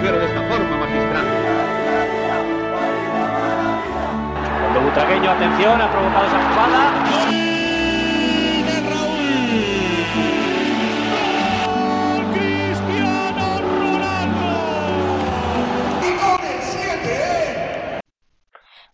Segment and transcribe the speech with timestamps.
[0.00, 1.26] conducir de esta forma magistral.
[4.60, 7.30] Cuando Butragueño, atención, ha provocado esa jugada.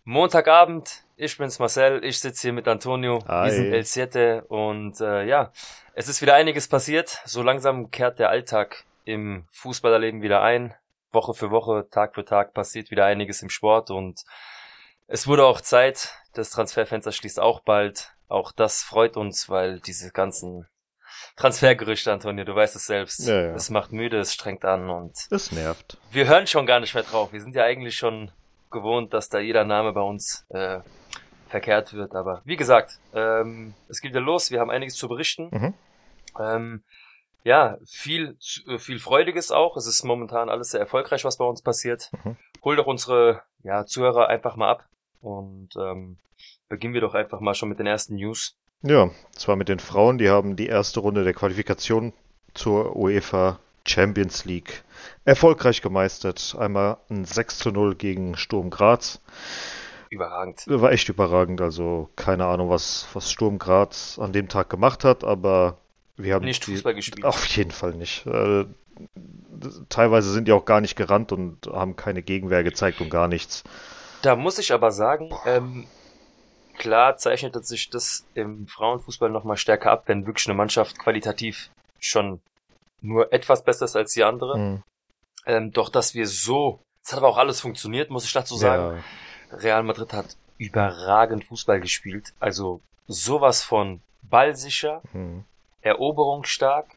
[0.03, 3.45] Montagabend, ich bin's Marcel, ich sitze hier mit Antonio, Hi.
[3.45, 5.51] wir sind El Siete und äh, ja,
[5.93, 7.21] es ist wieder einiges passiert.
[7.25, 10.73] So langsam kehrt der Alltag im Fußballerleben wieder ein.
[11.17, 14.21] Woche für Woche, Tag für Tag passiert wieder einiges im Sport und
[15.07, 16.13] es wurde auch Zeit.
[16.33, 18.11] Das Transferfenster schließt auch bald.
[18.27, 20.67] Auch das freut uns, weil diese ganzen
[21.35, 23.27] Transfergerüchte, Antonio, du weißt es selbst.
[23.27, 23.55] Ja, ja.
[23.55, 25.97] Es macht müde, es strengt an und Das nervt.
[26.11, 27.33] wir hören schon gar nicht mehr drauf.
[27.33, 28.31] Wir sind ja eigentlich schon
[28.69, 30.79] gewohnt, dass da jeder Name bei uns äh,
[31.47, 32.13] verkehrt wird.
[32.13, 34.51] Aber wie gesagt, ähm, es geht ja los.
[34.51, 35.49] Wir haben einiges zu berichten.
[35.51, 35.73] Mhm.
[36.39, 36.83] Ähm,
[37.47, 39.77] ja, viel, äh, viel Freudiges auch.
[39.77, 42.11] Es ist momentan alles sehr erfolgreich, was bei uns passiert.
[42.23, 42.35] Mhm.
[42.61, 44.85] Hol doch unsere ja, Zuhörer einfach mal ab
[45.21, 46.17] und ähm,
[46.67, 48.57] beginnen wir doch einfach mal schon mit den ersten News.
[48.81, 52.11] Ja, zwar mit den Frauen, die haben die erste Runde der Qualifikation
[52.53, 54.83] zur UEFA Champions League
[55.23, 56.53] erfolgreich gemeistert.
[56.59, 59.21] Einmal ein 6 zu 0 gegen Sturm Graz.
[60.09, 60.63] Überragend.
[60.67, 65.23] War echt überragend, also keine Ahnung, was, was Sturm Graz an dem Tag gemacht hat,
[65.23, 65.77] aber
[66.17, 67.25] wir haben Nicht Fußball gespielt.
[67.25, 68.25] Auf jeden Fall nicht.
[68.25, 68.65] Äh,
[69.89, 73.63] teilweise sind die auch gar nicht gerannt und haben keine Gegenwehr gezeigt und gar nichts.
[74.23, 75.85] Da muss ich aber sagen, ähm,
[76.77, 82.41] klar zeichnet sich das im Frauenfußball nochmal stärker ab, wenn wirklich eine Mannschaft qualitativ schon
[83.01, 84.57] nur etwas besser ist als die andere.
[84.57, 84.83] Mhm.
[85.45, 89.03] Ähm, doch dass wir so, es hat aber auch alles funktioniert, muss ich dazu sagen.
[89.51, 92.33] Ja, Real Madrid hat überragend Fußball gespielt.
[92.39, 95.45] Also sowas von ballsicher, mhm.
[95.87, 96.87] Eroberungsstark.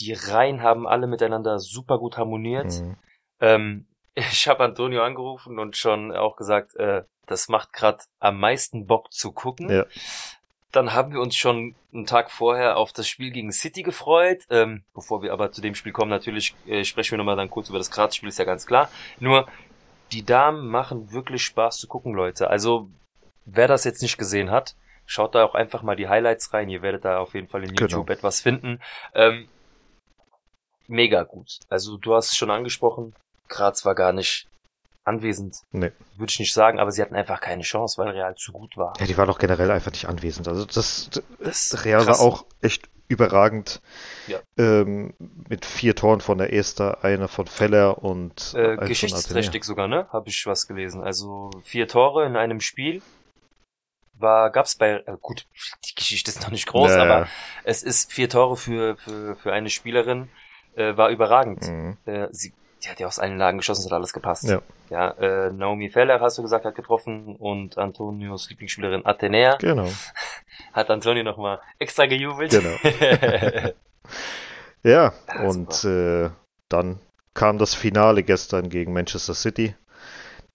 [0.00, 2.80] Die Reihen haben alle miteinander super gut harmoniert.
[2.80, 2.96] Mhm.
[3.40, 8.86] Ähm, ich habe Antonio angerufen und schon auch gesagt, äh, das macht gerade am meisten
[8.86, 9.70] Bock zu gucken.
[9.70, 9.86] Ja.
[10.72, 14.44] Dann haben wir uns schon einen Tag vorher auf das Spiel gegen City gefreut.
[14.50, 17.68] Ähm, bevor wir aber zu dem Spiel kommen, natürlich äh, sprechen wir nochmal dann kurz
[17.68, 18.88] über das Graz-Spiel, ist ja ganz klar.
[19.18, 19.48] Nur,
[20.12, 22.50] die Damen machen wirklich Spaß zu gucken, Leute.
[22.50, 22.88] Also,
[23.44, 24.76] wer das jetzt nicht gesehen hat,
[25.10, 26.68] schaut da auch einfach mal die Highlights rein.
[26.68, 27.80] Ihr werdet da auf jeden Fall in Genau.
[27.90, 28.80] YouTube etwas finden.
[29.14, 29.48] Ähm,
[30.86, 31.58] mega gut.
[31.68, 33.14] Also, du hast es schon angesprochen,
[33.48, 34.46] Graz war gar nicht
[35.04, 35.56] anwesend.
[35.72, 35.90] Nee.
[36.16, 38.92] Würde ich nicht sagen, aber sie hatten einfach keine Chance, weil Real zu gut war.
[39.00, 40.46] Ja, die war doch generell einfach nicht anwesend.
[40.46, 41.10] Also das,
[41.40, 42.20] Das Real krass.
[42.20, 43.80] war auch echt überragend.
[44.28, 44.38] Ja.
[44.56, 45.14] Ähm,
[45.48, 50.06] mit vier Toren von der Esther, einer von Feller und Äh, geschichtsträchtig sogar, ne?
[50.12, 51.02] Habe ich was gelesen.
[51.02, 53.02] Also vier Tore in einem Spiel.
[54.20, 55.46] War, gab's bei, äh, gut,
[55.84, 57.28] die Geschichte ist noch nicht groß, Ja, aber
[57.64, 60.28] es ist vier Tore für, für, für eine Spielerin,
[60.76, 61.62] äh, war überragend.
[61.68, 61.96] Mhm.
[62.06, 64.44] Äh, sie, die hat ja aus allen Lagen geschossen, es hat alles gepasst.
[64.48, 64.62] Ja.
[64.90, 69.88] Ja, äh, Naomi Feller, hast du gesagt, hat getroffen und Antonios Lieblingsspielerin Athenea Genau.
[70.72, 72.50] hat Antonio nochmal extra gejubelt.
[72.50, 72.76] Genau.
[74.82, 76.30] Ja, Ja, und äh,
[76.68, 77.00] dann
[77.34, 79.74] kam das Finale gestern gegen Manchester City.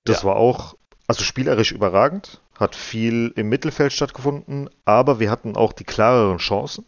[0.03, 0.29] Das Ja.
[0.29, 0.75] war auch,
[1.07, 6.85] also spielerisch überragend, hat viel im Mittelfeld stattgefunden, aber wir hatten auch die klareren Chancen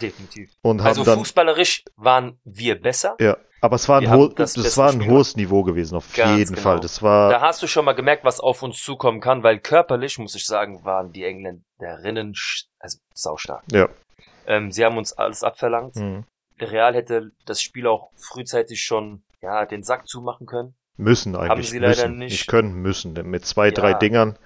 [0.00, 0.50] Definitiv.
[0.62, 3.16] und haben Also dann fußballerisch waren wir besser.
[3.20, 6.38] ja, aber es war ein, ho das das war ein hohes Niveau gewesen, auf Ganz
[6.38, 6.62] jeden genau.
[6.62, 6.80] Fall.
[6.80, 10.18] Das war Da hast du schon mal gemerkt, was auf uns zukommen kann, weil körperlich,
[10.18, 12.34] muss ich sagen, waren die Engländerinnen
[12.78, 13.62] also saustark.
[13.72, 13.88] ja.
[14.44, 15.94] Ähm, sie haben uns alles abverlangt.
[15.94, 16.24] Mhm.
[16.60, 20.74] Real hätte das Spiel auch frühzeitig schon ja den Sack zumachen können.
[20.96, 21.70] Müssen eigentlich.
[21.70, 22.18] sie leider müssen.
[22.18, 22.32] nicht.
[22.32, 23.14] Nicht können, müssen.
[23.14, 23.72] Denn Mit zwei, Ja.
[23.72, 24.36] drei Dingern.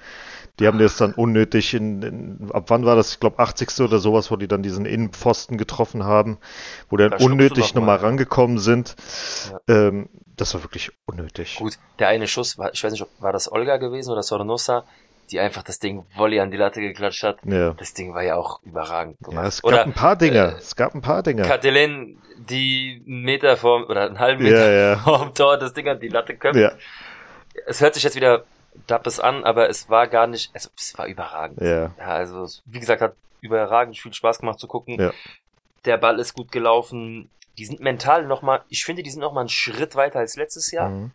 [0.58, 3.10] Die haben das dann unnötig in, in ab wann war das?
[3.12, 3.78] Ich glaube 80.
[3.80, 6.38] oder sowas, wo die dann diesen Innenpfosten getroffen haben,
[6.88, 8.04] wo dann Da schubst du unnötig noch nochmal mal.
[8.06, 8.96] rangekommen sind.
[9.50, 9.60] Ja.
[9.88, 11.56] Ähm, das war wirklich unnötig.
[11.58, 14.84] Gut, der eine Schuss war, ich weiß nicht, ob war das Olga gewesen oder Sornosa,
[15.30, 17.38] die einfach das Ding Volley an die Latte geklatscht hat.
[17.44, 17.72] Ja.
[17.74, 19.46] Das Ding war ja auch überragend ja, gemacht.
[19.48, 20.54] es gab oder ein paar Dinger.
[20.54, 21.42] äh, es gab ein paar Dinger.
[21.44, 24.96] Katalin, die einen Meter vor oder einen halben Meter Ja, ja.
[25.04, 26.58] vorm Tor das Ding an die Latte köpft.
[26.60, 26.72] Ja,
[27.66, 28.44] Es hört sich jetzt wieder
[28.86, 31.60] dappes an, aber es war gar nicht, also es war überragend.
[31.60, 31.92] ja.
[31.98, 35.00] Ja, also wie gesagt, hat überragend viel Spaß gemacht zu gucken.
[35.00, 35.12] Ja.
[35.84, 37.30] Der Ball ist gut gelaufen.
[37.58, 40.90] Die sind mental nochmal, ich finde, die sind nochmal einen Schritt weiter als letztes Jahr.
[40.90, 41.10] Mhm.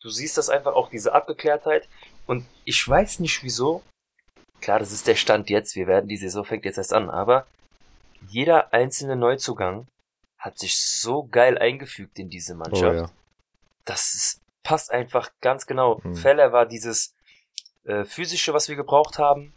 [0.00, 1.88] Du siehst das einfach auch, diese Abgeklärtheit.
[2.26, 3.82] Und ich weiß nicht wieso.
[4.60, 5.76] Klar, das ist der Stand jetzt.
[5.76, 7.10] Wir werden, die Saison fängt jetzt erst an.
[7.10, 7.46] Aber
[8.28, 9.86] jeder einzelne Neuzugang
[10.38, 12.96] hat sich so geil eingefügt in diese Oh, Mannschaft.
[12.96, 13.10] ja.
[13.84, 16.00] Das ist, passt einfach ganz genau.
[16.02, 16.16] Mhm.
[16.16, 17.14] Feller war dieses
[17.84, 19.52] äh, physische, was wir gebraucht haben.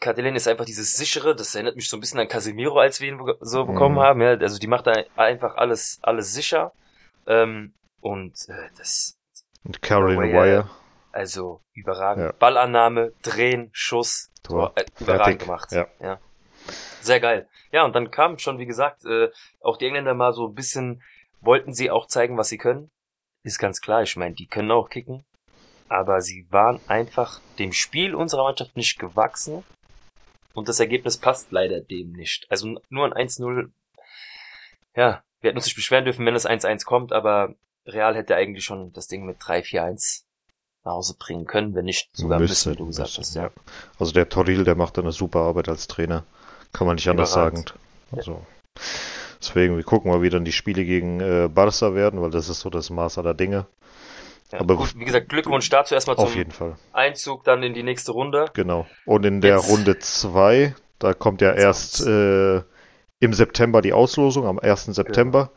[0.00, 3.08] Katalin ist einfach dieses sichere, das erinnert mich so ein bisschen an Casemiro, als wir
[3.08, 4.00] ihn so bekommen Mhm.
[4.00, 4.20] haben.
[4.22, 6.72] Ja, also die macht da einfach alles, alles sicher.
[7.26, 9.18] Ähm, Und äh, das.
[9.64, 10.70] Und Caroline Wire.
[11.18, 12.26] Also überragend.
[12.26, 12.32] Ja.
[12.38, 14.30] Ballannahme, Drehen, Schuss.
[14.44, 14.72] Tor.
[14.76, 15.40] Äh, überragend Fertig.
[15.40, 15.72] gemacht.
[15.72, 16.20] Ja.
[17.00, 17.48] Sehr geil.
[17.72, 19.28] Ja, und dann kam schon, wie gesagt, äh,
[19.60, 21.02] auch die Engländer mal so ein bisschen,
[21.40, 22.92] wollten sie auch zeigen, was sie können.
[23.42, 25.24] Ist ganz klar, ich meine, die können auch kicken.
[25.88, 29.64] Aber sie waren einfach dem Spiel unserer Mannschaft nicht gewachsen.
[30.54, 32.46] Und das Ergebnis passt leider dem nicht.
[32.48, 33.72] Also nur ein 1-0.
[34.94, 37.56] Ja, wir hätten uns nicht beschweren dürfen, wenn das 1-1 kommt, aber
[37.86, 40.27] Real hätte eigentlich schon das Ding mit 3-4-1
[40.88, 43.34] nach Hause bringen können, wenn nicht sogar müssen, wie du gesagt müsste, hast.
[43.34, 43.50] Ja.
[43.98, 46.24] Also der Toril, der macht eine super Arbeit als Trainer.
[46.72, 47.64] Kann man nicht anders sagen.
[48.12, 48.42] Also,
[49.40, 52.60] deswegen, wir gucken mal, wie dann die Spiele gegen äh, Barca werden, weil das ist
[52.60, 53.66] so das Maß aller Dinge.
[54.52, 56.76] Ja, Aber- gut, wie gesagt, Glückwunsch dazu erstmal Auf zum jeden Fall.
[56.92, 58.46] Einzug dann in die nächste Runde.
[58.54, 58.86] Genau.
[59.04, 62.62] Und in der Jetzt- Runde 2, da kommt ja erst äh,
[63.20, 64.86] im September die Auslosung, am 1.
[64.94, 65.50] September.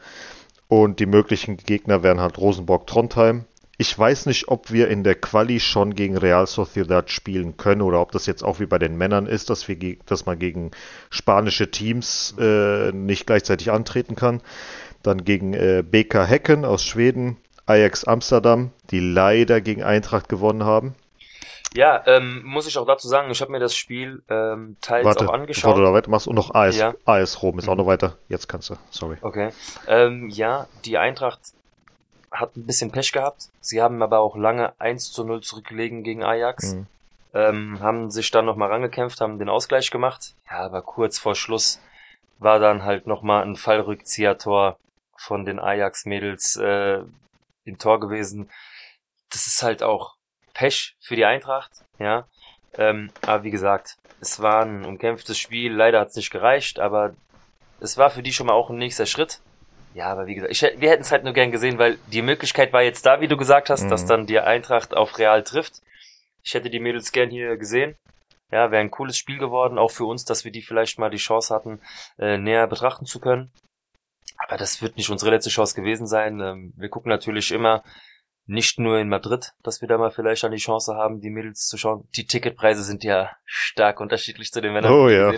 [0.67, 3.45] Und die möglichen Gegner wären halt Rosenborg-Trondheim.
[3.81, 7.99] Ich weiß nicht, ob wir in der Quali schon gegen Real Sociedad spielen können oder
[7.99, 10.69] ob das jetzt auch wie bei den Männern ist, dass, wir dass man gegen
[11.09, 14.41] spanische Teams äh, nicht gleichzeitig antreten kann.
[15.01, 20.93] Dann gegen äh, BK Hecken aus Schweden, Ajax Amsterdam, die leider gegen Eintracht gewonnen haben.
[21.73, 25.21] Ja, ähm, muss ich auch dazu sagen, ich habe mir das Spiel ähm, teils Warte,
[25.21, 25.75] auch bevor angeschaut.
[25.75, 26.93] du da weitermachst und noch AS, Ja.
[27.05, 28.15] AS Rom ist auch noch weiter.
[28.29, 29.17] Jetzt kannst du, sorry.
[29.23, 29.49] Okay.
[29.87, 31.39] Ähm, ja, die Eintracht
[32.31, 33.49] hat ein bisschen Pech gehabt.
[33.59, 36.75] Sie haben aber auch lange 1 zu 0 zurückgelegen gegen Ajax.
[36.75, 36.87] Mhm.
[37.33, 40.33] Ähm, haben sich dann nochmal rangekämpft, haben den Ausgleich gemacht.
[40.49, 41.79] Ja, aber kurz vor Schluss
[42.39, 44.77] war dann halt nochmal ein Fallrückzieher-Tor
[45.15, 47.03] von den Ajax-Mädels äh,
[47.63, 48.49] im Tor gewesen.
[49.29, 50.15] Das ist halt auch
[50.53, 52.27] Pech für die Eintracht, ja.
[52.77, 55.73] Ähm, aber wie gesagt, es war ein umkämpftes Spiel.
[55.73, 57.13] Leider hat es nicht gereicht, aber
[57.79, 59.39] es war für die schon mal auch ein nächster Schritt.
[59.93, 62.71] Ja, aber wie gesagt, ich, wir hätten es halt nur gern gesehen, weil die Möglichkeit
[62.71, 63.89] war jetzt da, wie du gesagt hast, Mhm.
[63.89, 65.81] dass dann die Eintracht auf Real trifft.
[66.43, 67.95] Ich hätte die Mädels gern hier gesehen.
[68.51, 71.17] Ja, wäre ein cooles Spiel geworden, auch für uns, dass wir die vielleicht mal die
[71.17, 71.81] Chance hatten,
[72.19, 73.51] äh, näher betrachten zu können.
[74.37, 76.39] Aber das wird nicht unsere letzte Chance gewesen sein.
[76.39, 77.83] Ähm, wir gucken natürlich immer
[78.51, 81.67] nicht nur in Madrid, dass wir da mal vielleicht dann die Chance haben, die Mädels
[81.67, 82.05] zu schauen.
[82.17, 84.91] Die Ticketpreise sind ja stark unterschiedlich zu den Männern.
[84.91, 85.31] Oh ja.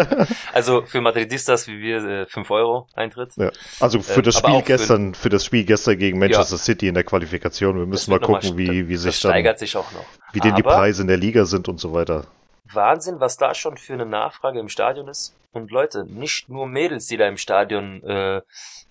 [0.54, 3.32] also für Madridistas wie wir äh, 5 Euro Eintritt.
[3.36, 3.50] Ja.
[3.80, 6.88] Also für Ähm, das Spiel auch für- gestern, für das Spiel gestern gegen Manchester City
[6.88, 9.58] in der Qualifikation, wir müssen mal Das gucken, mal- wie, wie das sich dann, steigert
[9.58, 10.04] sich auch noch.
[10.32, 12.26] wie denn die Preise in der Liga sind und so weiter.
[12.72, 15.34] Wahnsinn, was da schon für eine Nachfrage im Stadion ist.
[15.52, 18.38] Und Leute, nicht nur Mädels, die da im Stadion äh,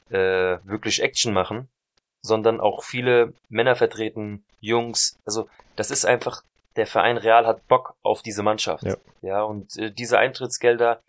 [0.09, 1.67] äh, wirklich Action machen,
[2.23, 5.19] sondern auch viele Männer vertreten, Jungs.
[5.25, 6.43] Also das ist einfach,
[6.75, 8.83] der Verein Real hat Bock auf diese Mannschaft.
[8.83, 8.95] Ja.
[9.21, 11.01] ja und äh, diese Eintrittsgelder,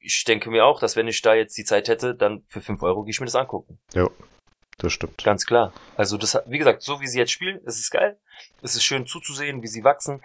[0.00, 2.82] ich denke mir auch, dass wenn ich da jetzt die Zeit hätte, dann für 5
[2.82, 3.78] Euro gehe ich mir das angucken.
[4.78, 5.22] Das stimmt.
[5.22, 5.72] Ganz klar.
[5.96, 8.18] Also das, wie gesagt, so wie sie jetzt spielen, es ist geil.
[8.62, 10.22] Es ist schön zuzusehen, wie sie wachsen.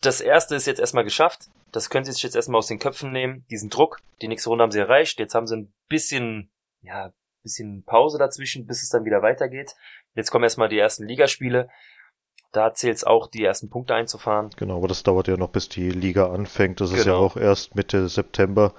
[0.00, 1.48] Das erste ist jetzt erstmal geschafft.
[1.72, 3.44] Das können sie sich jetzt erstmal aus den Köpfen nehmen.
[3.50, 4.00] Diesen Druck.
[4.22, 5.18] Die nächste Runde haben sie erreicht.
[5.18, 6.50] Jetzt haben sie ein bisschen,
[6.82, 7.12] ja,
[7.48, 9.74] bisschen Pause dazwischen, bis es dann wieder weitergeht.
[10.14, 11.68] Jetzt kommen erstmal die ersten Ligaspiele.
[12.50, 14.48] Da zählt es auch, die ersten Punkte einzufahren.
[14.56, 16.80] Genau, aber das dauert ja noch, bis die Liga anfängt.
[16.80, 17.18] Das ist ja Genau.
[17.26, 18.72] auch erst Mitte September.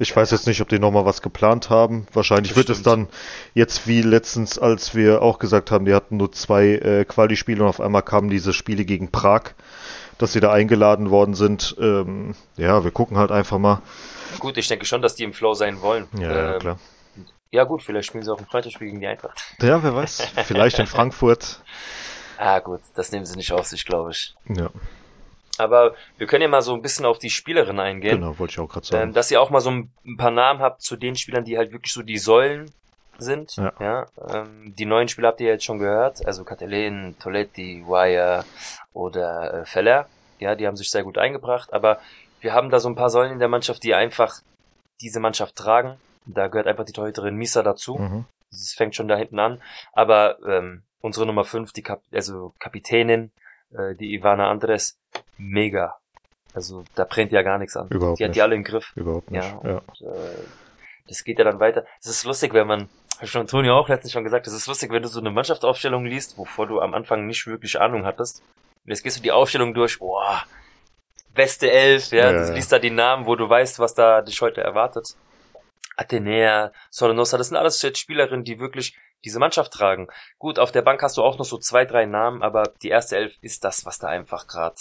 [0.00, 2.08] Ich weiß jetzt nicht, ob die nochmal was geplant haben.
[2.12, 3.06] Wahrscheinlich wird es dann
[3.54, 7.68] jetzt wie letztens, als wir auch gesagt haben, die hatten nur zwei äh, Quali-Spiele und
[7.68, 9.52] auf einmal kamen diese Spiele gegen Prag,
[10.18, 11.76] dass sie da eingeladen worden sind.
[11.78, 13.82] Ähm, ja, wir gucken halt einfach mal.
[14.40, 16.08] Gut, ich denke schon, dass die im Flow sein wollen.
[16.18, 16.78] Ja, ja Ähm, klar.
[17.52, 19.42] Ja gut, vielleicht spielen sie auch ein Freundschaftsspiel gegen die Eintracht.
[19.60, 20.20] Ja, wer weiß.
[20.46, 21.60] Vielleicht in Frankfurt.
[22.38, 24.34] Ah gut, das nehmen sie nicht auf sich, glaube ich.
[24.48, 24.70] Ja,
[25.58, 28.20] Aber wir können ja mal so ein bisschen auf die Spielerin eingehen.
[28.20, 29.12] genau, wollte ich auch gerade Ähm, sagen.
[29.12, 31.92] dass ihr auch mal so ein paar Namen habt zu den Spielern, die halt wirklich
[31.92, 32.70] so die Säulen
[33.18, 33.54] sind.
[33.78, 34.06] Ja.
[34.30, 36.24] ähm, die neuen Spieler habt ihr jetzt schon gehört.
[36.26, 38.44] Also Catelen, Toletti, Wire
[38.94, 40.08] oder äh, Feller.
[40.38, 41.72] Ja, die haben sich sehr gut eingebracht.
[41.72, 42.00] Aber
[42.40, 44.40] wir haben da so ein paar Säulen in der Mannschaft, die einfach
[45.02, 45.98] diese Mannschaft tragen.
[46.26, 47.96] Da gehört einfach die Torhüterin Misa dazu.
[47.96, 48.24] Mhm.
[48.50, 49.62] Es fängt schon da hinten an.
[49.92, 53.32] Aber ähm, unsere Nummer 5, die Kap also Kapitänin,
[53.76, 54.98] äh, die Ivana Andres,
[55.38, 55.96] mega.
[56.54, 57.88] Also da brennt ja gar nichts an.
[57.88, 58.36] Überhaupt die hat nicht.
[58.36, 58.92] die alle im Griff.
[58.94, 59.42] Überhaupt nicht.
[59.42, 59.78] Ja, Ja.
[59.78, 60.44] und, äh,
[61.08, 61.84] das geht ja dann weiter.
[62.00, 64.66] Es ist lustig, wenn man, hab ich schon Antonio auch letztens schon gesagt, es ist
[64.66, 68.42] lustig, wenn du so eine Mannschaftsaufstellung liest, wovor du am Anfang nicht wirklich Ahnung hattest.
[68.84, 70.42] Und jetzt gehst du die Aufstellung durch, boah,
[71.34, 72.54] beste Elf, ja, Ja, du ja.
[72.54, 75.16] liest da die Namen, wo du weißt, was da dich heute erwartet.
[75.96, 80.08] Athenea, Solonosa, das sind alles jetzt Spielerinnen, die wirklich diese Mannschaft tragen.
[80.38, 83.16] Gut, auf der Bank hast du auch noch so zwei, drei Namen, aber die erste
[83.16, 84.76] Elf ist das, was da einfach gerade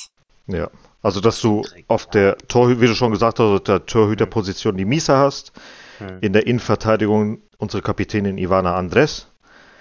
[0.47, 0.69] Ja,
[1.01, 4.85] also dass du auf der Torhüter, wie du schon gesagt hast, auf der Torhüterposition die
[4.85, 5.51] Misa hast,
[5.99, 6.19] hm.
[6.21, 9.27] in der Innenverteidigung unsere Kapitänin Ivana Andres,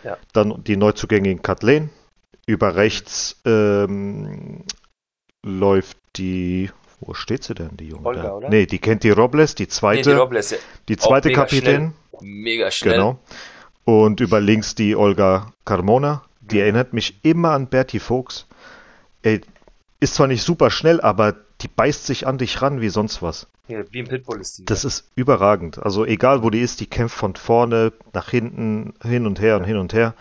[0.04, 0.16] Ja.
[0.32, 1.90] Dann die Neuzugänge in Kathleen.
[2.46, 4.64] Über rechts ähm,
[5.42, 6.70] läuft die.
[7.00, 8.06] Wo steht sie denn, die Junge?
[8.06, 8.32] Olga, da?
[8.34, 8.48] oder?
[8.50, 10.10] Nee, die kennt die Robles, die Nee, zweite.
[10.10, 10.58] die Robles, ja.
[10.88, 11.92] die zweite mega Kapitän.
[12.20, 12.94] Mega schnell.
[12.94, 13.18] Genau.
[13.84, 16.22] Und über links die Olga Carmona.
[16.40, 16.60] Die Mhm.
[16.62, 18.46] erinnert mich immer an Bertie Fuchs.
[19.22, 19.40] Ey,
[20.00, 23.46] ist zwar nicht super schnell, aber die beißt sich an dich ran wie sonst was.
[23.68, 24.64] Ja, wie ein Pitbull ist die.
[24.64, 25.78] Das ist überragend.
[25.78, 29.64] Also egal wo die ist, die kämpft von vorne nach hinten, hin und her und
[29.64, 30.14] hin und her.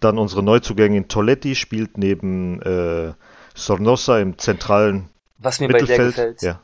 [0.00, 3.12] Dann unsere Neuzugänge Toletti spielt neben äh,
[3.54, 5.08] Sornosa im zentralen
[5.44, 6.38] Was mir bei der Mittelfeld.
[6.38, 6.60] gefällt, Ja,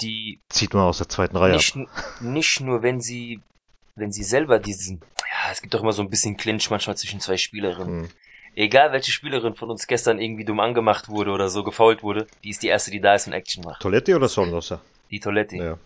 [0.00, 1.88] die zieht man aus der zweiten Reihe nicht, ab.
[2.20, 3.40] nicht nur, wenn sie,
[3.94, 7.20] wenn sie selber diesen, ja, es gibt doch immer so ein bisschen Clinch manchmal zwischen
[7.20, 8.02] zwei Spielerinnen.
[8.04, 8.08] Hm.
[8.54, 12.50] Egal welche Spielerin von uns gestern irgendwie dumm angemacht wurde oder so gefault wurde, die
[12.50, 13.80] ist die erste, die da ist und Action macht.
[13.80, 14.80] Toletti oder Sornosa?
[15.10, 15.56] Die Toilette.
[15.56, 15.78] Ja.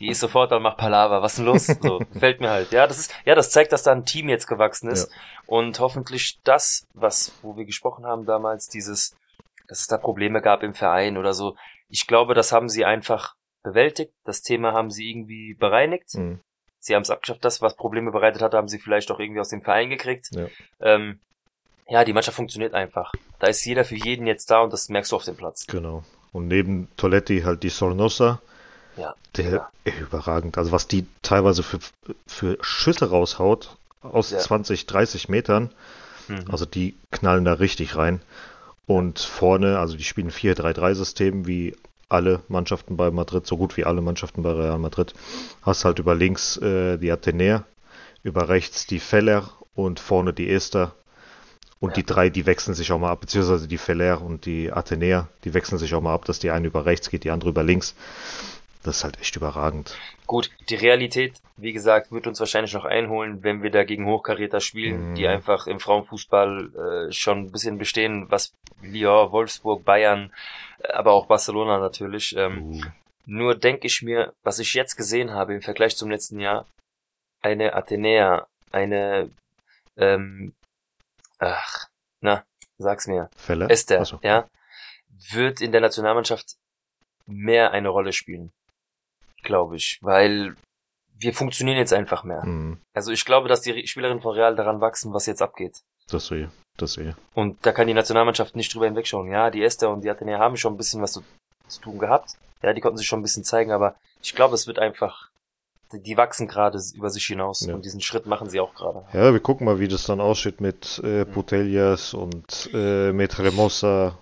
[0.00, 1.22] Die ist sofort und macht Palaver.
[1.22, 1.66] Was denn los?
[1.66, 2.72] So, gefällt mir halt.
[2.72, 5.10] Ja, das ist, ja, das zeigt, dass da ein Team jetzt gewachsen ist.
[5.46, 9.14] Und hoffentlich das, was, wo wir gesprochen haben damals, dieses,
[9.70, 11.56] dass es da Probleme gab im Verein oder so.
[11.88, 14.12] Ich glaube, das haben sie einfach bewältigt.
[14.24, 16.10] Das Thema haben sie irgendwie bereinigt.
[16.12, 16.40] Hm.
[16.80, 17.44] Sie haben es abgeschafft.
[17.44, 20.28] Das, was Probleme bereitet hat, haben sie vielleicht auch irgendwie aus dem Verein gekriegt.
[20.32, 20.46] Ja.
[20.80, 21.20] Ähm,
[21.88, 23.12] ja, die Mannschaft funktioniert einfach.
[23.38, 25.66] Da ist jeder für jeden jetzt da und das merkst du auf dem Platz.
[25.66, 26.04] Genau.
[26.32, 28.40] Und neben Toletti halt die Sornosa.
[28.96, 29.14] Ja.
[29.36, 29.70] Der Ja.
[29.84, 30.58] ey, überragend.
[30.58, 31.78] Also was die teilweise für,
[32.26, 34.38] für Schüsse raushaut aus Ja.
[34.38, 35.70] 20, 30 Metern.
[36.28, 36.44] Mhm.
[36.50, 38.20] Also die knallen da richtig rein.
[38.86, 41.76] Und vorne, also die spielen 4-3-3-System wie
[42.08, 45.14] alle Mannschaften bei Madrid, so gut wie alle Mannschaften bei Real Madrid.
[45.62, 47.64] Hast halt über links äh, die Athenäer,
[48.22, 50.92] über rechts die Feller und vorne die Esther.
[51.78, 51.94] Und Ja.
[51.94, 55.54] die drei, die wechseln sich auch mal ab, beziehungsweise die Feller und die Athenäer, die
[55.54, 57.94] wechseln sich auch mal ab, dass die eine über rechts geht, die andere über links.
[58.82, 59.98] Das ist halt echt überragend.
[60.26, 64.60] Gut, die Realität, wie gesagt, wird uns wahrscheinlich noch einholen, wenn wir da gegen Hochkaräter
[64.60, 65.14] spielen, Mhm.
[65.16, 70.32] die einfach im Frauenfußball äh, schon ein bisschen bestehen, was Lyon, Wolfsburg, Bayern,
[70.78, 72.34] äh, aber auch Barcelona natürlich.
[72.36, 72.82] Ähm, Uh,
[73.26, 76.66] Nur denke ich mir, was ich jetzt gesehen habe im Vergleich zum letzten Jahr,
[77.42, 79.30] eine Athenäa, eine,
[79.96, 80.54] ähm,
[81.38, 81.86] ach,
[82.22, 82.44] na,
[82.78, 83.70] sag's mir, Feller?
[83.70, 84.18] Esther, Achso.
[84.22, 84.48] ja,
[85.32, 86.56] wird in der Nationalmannschaft
[87.26, 88.50] mehr eine Rolle spielen,
[89.42, 90.54] glaube ich, weil
[91.18, 92.44] wir funktionieren jetzt einfach mehr.
[92.44, 95.80] Mhm, Also ich glaube, dass die Spielerinnen von Real daran wachsen, was jetzt abgeht.
[96.08, 96.48] das sehe ich.
[96.76, 97.14] Das ich.
[97.34, 99.30] Und da kann die Nationalmannschaft nicht drüber hinwegschauen.
[99.30, 101.22] Ja, die Esther und die Athenäa haben schon ein bisschen was zu,
[101.68, 102.36] zu tun gehabt.
[102.62, 105.28] Ja, die konnten sich schon ein bisschen zeigen, aber ich glaube, es wird einfach,
[105.92, 107.74] die, wachsen gerade über sich hinaus Ja.
[107.74, 109.04] und diesen Schritt machen sie auch gerade.
[109.12, 114.16] Ja, wir gucken mal, wie das dann aussieht mit äh, Putellas und äh, mit Remosa,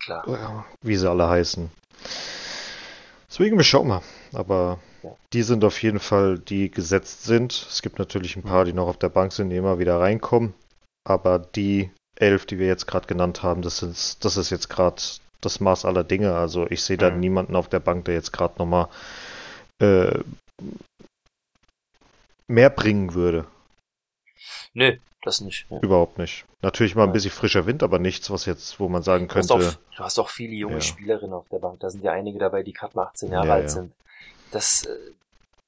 [0.00, 0.28] Klar.
[0.28, 1.70] äh, wie sie alle heißen.
[3.28, 4.02] Deswegen, wir schauen mal.
[4.32, 5.16] Aber Ja.
[5.32, 7.52] die sind auf jeden Fall, die gesetzt sind.
[7.52, 10.54] Es gibt natürlich ein paar, die noch auf der Bank sind, die immer wieder reinkommen.
[11.04, 15.00] Aber die elf, die wir jetzt gerade genannt haben, das, sind, das ist jetzt gerade
[15.40, 16.34] das Maß aller Dinge.
[16.34, 17.20] Also ich sehe da Mhm.
[17.20, 18.88] niemanden auf der Bank, der jetzt gerade nochmal
[19.80, 20.18] äh,
[22.46, 23.46] mehr bringen würde.
[24.74, 25.66] Nö, das nicht.
[25.70, 25.78] Ja.
[25.80, 26.44] Überhaupt nicht.
[26.62, 27.12] Natürlich mal ein Ja.
[27.14, 29.68] bisschen frischer Wind, aber nichts, was jetzt, wo man sagen Du hast, könnte.
[29.68, 30.80] auch, du hast auch viele junge Ja.
[30.82, 31.80] Spielerinnen auf der Bank.
[31.80, 33.92] Da sind ja einige dabei, die gerade mal 18 Jahre Ja, alt sind.
[34.50, 34.96] Das, äh,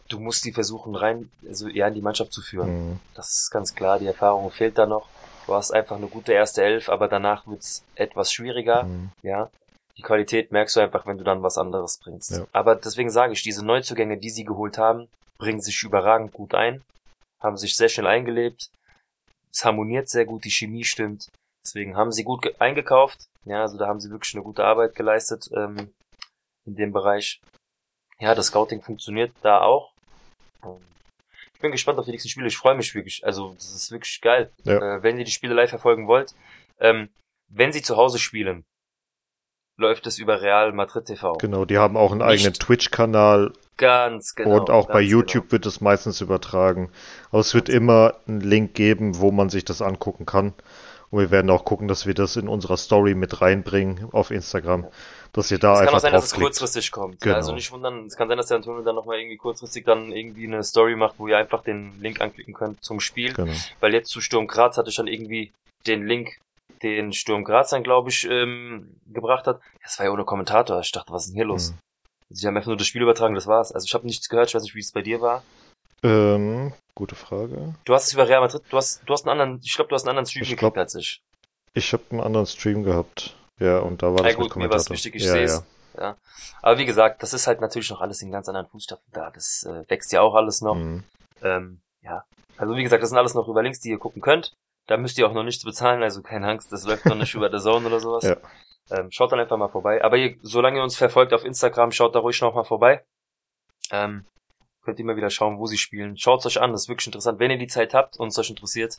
[0.09, 2.91] du musst die versuchen rein, also eher in die Mannschaft zu führen.
[2.91, 3.01] Mhm.
[3.15, 3.99] Das ist ganz klar.
[3.99, 5.09] Die Erfahrung fehlt da noch.
[5.47, 8.85] Du hast einfach eine gute erste Elf, aber danach wird's etwas schwieriger.
[8.85, 9.11] Mhm.
[9.23, 9.51] Ja.
[9.97, 12.31] Die Qualität merkst du einfach, wenn du dann was anderes bringst.
[12.31, 12.47] Ja.
[12.53, 15.09] Aber deswegen sage ich, diese Neuzugänge, die sie geholt haben,
[15.39, 16.83] bringen sich überragend gut ein,
[17.43, 18.71] haben sich sehr schnell eingelebt.
[19.53, 21.29] Es harmoniert sehr gut, die Chemie stimmt.
[21.65, 23.27] Deswegen haben sie gut ge- eingekauft.
[23.45, 25.93] Ja, also da haben sie wirklich eine gute Arbeit geleistet ähm,
[26.65, 27.41] in dem Bereich.
[28.21, 29.93] Ja, das Scouting funktioniert da auch.
[31.55, 32.49] Ich bin gespannt auf die nächsten Spiele.
[32.49, 33.25] Ich freue mich wirklich.
[33.25, 34.51] Also das ist wirklich geil.
[34.65, 34.97] Ja.
[34.97, 36.35] Äh, wenn ihr die Spiele live verfolgen wollt,
[36.81, 37.09] ähm,
[37.49, 38.65] wenn sie zu Hause spielen,
[39.79, 41.35] läuft es über Real Madrid TV.
[41.35, 44.57] Genau, die haben auch einen Nicht- eigenen Twitch-Kanal Ganz genau.
[44.57, 45.53] und auch bei ganz YouTube Genau.
[45.53, 46.91] wird es meistens übertragen.
[47.31, 50.53] Aber es wird immer einen Link geben, wo man sich das angucken kann.
[51.13, 54.87] Und wir werden auch gucken, dass wir das in unserer Story mit reinbringen auf Instagram,
[55.33, 57.21] dass ihr da Es kann auch einfach sein, dass es kurzfristig kommt.
[57.21, 57.37] Genau.
[57.37, 60.47] Also nicht wundern, es kann sein, dass der Antonio dann nochmal irgendwie kurzfristig dann irgendwie
[60.47, 63.35] eine Story macht, wo ihr einfach den Link anklicken könnt zum Spiel.
[63.35, 63.53] Genau.
[63.81, 65.53] Weil jetzt zu Sturm Graz hatte ich dann irgendwie
[65.87, 66.39] den Link,
[66.83, 69.61] den Sturm Graz dann, glaube ich, ähm, gebracht hat.
[69.83, 70.81] Das war ja ohne Kommentator.
[70.81, 71.73] Ich dachte, was ist denn hier los?
[71.73, 71.77] Mhm.
[72.31, 73.71] Die haben einfach nur das Spiel übertragen, das war's.
[73.71, 75.43] Also ich habe nichts gehört, ich weiß nicht, wie es bei dir war.
[76.03, 77.75] Ähm, gute Frage.
[77.85, 79.95] Du hast es über Real Madrid, du hast, du hast einen anderen, ich glaube, du
[79.95, 81.23] hast einen anderen Stream Ich gekriegt als ich.
[81.75, 83.37] Ich habe einen anderen Stream gehabt.
[83.61, 84.95] Ja, und da war Na das gut, mit mir war's Kommentator.
[84.95, 85.55] wichtig, ich ja, seh's.
[85.55, 85.63] ja.
[85.99, 86.17] Ja.
[86.63, 89.31] Aber wie gesagt, das ist halt natürlich noch alles in ganz anderen Fußstapfen da.
[89.31, 90.75] Das äh, wächst ja auch alles noch.
[90.75, 91.05] Mhm.
[91.43, 92.25] Ähm, ja.
[92.57, 94.55] Also wie gesagt, das sind alles noch über Links, die ihr gucken könnt.
[94.87, 97.49] Da müsst ihr auch noch nichts bezahlen, also keine Angst, das läuft noch nicht über
[97.51, 98.25] der Zone oder sowas.
[98.25, 98.37] Ja.
[98.91, 100.03] Ähm, schaut dann einfach mal vorbei.
[100.03, 103.05] Aber ihr, solange ihr uns verfolgt auf Instagram, schaut da ruhig noch mal vorbei.
[103.91, 104.25] Ähm,
[104.83, 106.17] könnt ihr mal wieder schauen, wo sie spielen.
[106.17, 107.39] Schaut euch an, das ist wirklich interessant.
[107.39, 108.99] Wenn ihr die Zeit habt und es euch interessiert,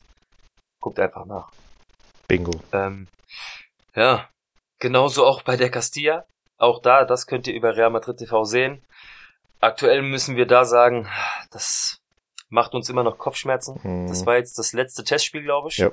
[0.80, 1.52] guckt einfach nach.
[2.28, 2.52] Bingo.
[2.72, 3.08] Ähm,
[3.96, 4.30] ja,
[4.80, 6.26] genauso auch bei der Castilla.
[6.58, 8.82] Auch da, das könnt ihr über Real Madrid TV sehen.
[9.60, 11.08] Aktuell müssen wir da sagen,
[11.52, 12.00] das
[12.50, 13.80] macht uns immer noch Kopfschmerzen.
[13.84, 14.08] Mhm.
[14.08, 15.78] Das war jetzt das letzte Testspiel, glaube ich.
[15.78, 15.92] Ja.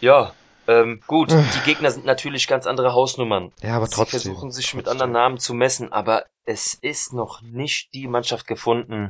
[0.00, 0.32] Ja,
[0.68, 1.30] ähm, gut.
[1.30, 3.52] Die Gegner sind natürlich ganz andere Hausnummern.
[3.62, 4.20] Ja, aber Sie trotzdem.
[4.20, 5.02] versuchen sich mit trotzdem.
[5.02, 9.06] anderen Namen zu messen, aber es ist noch nicht die Mannschaft gefunden,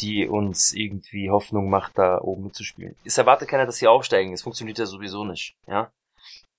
[0.00, 2.96] die uns irgendwie Hoffnung macht, da oben mitzuspielen.
[3.04, 4.32] Es erwartet keiner, dass sie aufsteigen.
[4.32, 5.90] Es funktioniert ja sowieso nicht, ja.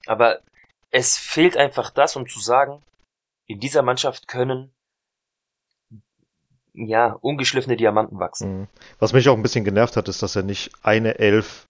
[0.05, 0.39] Aber
[0.91, 2.81] es fehlt einfach das, um zu sagen,
[3.47, 4.71] in dieser Mannschaft können
[6.73, 8.61] ja ungeschliffene Diamanten wachsen.
[8.61, 8.67] Mhm.
[8.99, 11.65] Was mich auch ein bisschen genervt hat, ist, dass er nicht eine Elf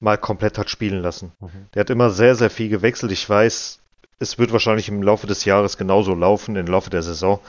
[0.00, 1.32] mal komplett hat spielen lassen.
[1.40, 1.66] Mhm.
[1.74, 3.12] Der hat immer sehr, sehr viel gewechselt.
[3.12, 3.78] Ich weiß,
[4.18, 7.40] es wird wahrscheinlich im Laufe des Jahres genauso laufen, im Laufe der Saison,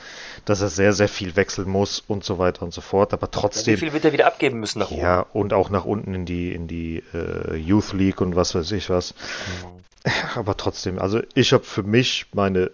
[0.44, 3.12] dass er sehr, sehr viel wechseln muss und so weiter und so fort.
[3.12, 5.00] Aber Wie trotzdem, viel wird er wieder abgeben müssen nach oben?
[5.00, 8.72] ja, und auch nach unten in die, in die äh, Youth League und was weiß
[8.72, 9.14] ich was.
[9.62, 10.10] Mhm.
[10.36, 12.70] Aber trotzdem, also ich habe für mich meine,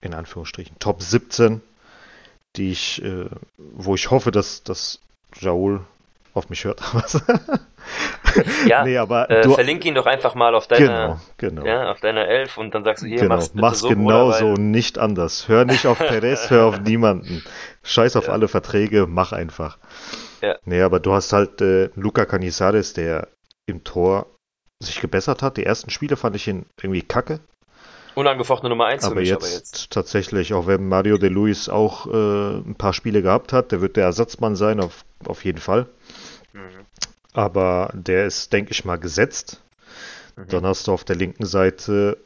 [0.00, 1.60] in Anführungsstrichen, Top 17,
[2.56, 5.00] die ich, äh, wo ich hoffe, dass, dass
[5.42, 5.80] Raoul
[6.36, 6.80] auf mich hört.
[8.66, 11.64] Ja, nee, aber Äh, du, verlinke ihn doch einfach mal auf deiner, genau, genau.
[11.66, 13.36] ja, auf deiner Elf und dann sagst du hier, genau.
[13.36, 15.48] mach's Mach's so, weil- und nicht anders.
[15.48, 17.44] Hör nicht auf Perez, hör auf niemanden.
[17.84, 18.32] Scheiß auf Ja.
[18.32, 19.78] alle Verträge, mach einfach.
[20.42, 20.56] Ja.
[20.64, 23.28] Nee, aber du hast halt äh, Luca Canizares, der
[23.66, 24.26] im Tor
[24.82, 25.56] sich gebessert hat.
[25.56, 27.40] Die ersten Spiele fand ich ihn irgendwie kacke.
[28.16, 29.90] Unangefochtene Nummer 1 für Aber jetzt, aber jetzt.
[29.92, 33.96] tatsächlich, auch wenn Mario de Luis auch äh, ein paar Spiele gehabt hat, der wird
[33.96, 35.86] der Ersatzmann sein, auf, auf jeden Fall.
[36.56, 36.86] Mhm.
[37.32, 39.60] Aber der ist, denke ich mal, gesetzt.
[40.36, 40.48] Mhm.
[40.48, 42.16] Dann hast du auf der linken Seite,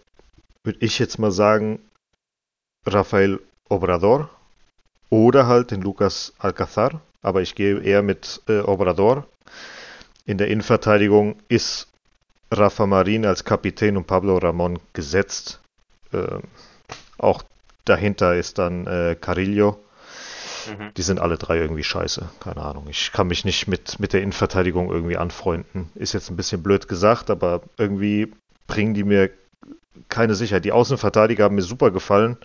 [0.62, 1.81] würde ich jetzt mal sagen,
[2.87, 4.31] Rafael Obrador
[5.11, 7.01] oder halt den Lucas Alcazar.
[7.23, 9.27] Aber ich gehe eher mit äh, Obrador.
[10.25, 11.88] In der Innenverteidigung ist
[12.51, 15.61] Rafa Marin als Kapitän und Pablo Ramon gesetzt.
[16.12, 16.43] Ähm,
[17.19, 17.43] auch
[17.85, 19.79] dahinter ist dann äh, Carillo.
[20.68, 20.94] Mhm.
[20.94, 22.29] Die sind alle drei irgendwie scheiße.
[22.40, 22.87] Keine Ahnung.
[22.88, 25.90] Ich kann mich nicht mit, mit der Innenverteidigung irgendwie anfreunden.
[25.94, 28.33] Ist jetzt ein bisschen blöd gesagt, aber irgendwie
[28.66, 29.31] bringen die mir
[30.09, 30.64] keine Sicherheit.
[30.64, 32.37] Die Außenverteidiger haben mir super gefallen.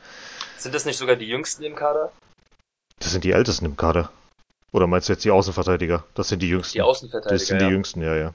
[0.58, 2.12] Sind das nicht sogar die Jüngsten im Kader?
[3.00, 4.12] Das sind die Ältesten im Kader.
[4.72, 6.04] Oder meinst du jetzt die Außenverteidiger?
[6.16, 6.74] Das sind die Jüngsten.
[6.74, 7.68] Die Außenverteidiger, das sind ja.
[7.68, 8.34] die Jüngsten, ja, ja.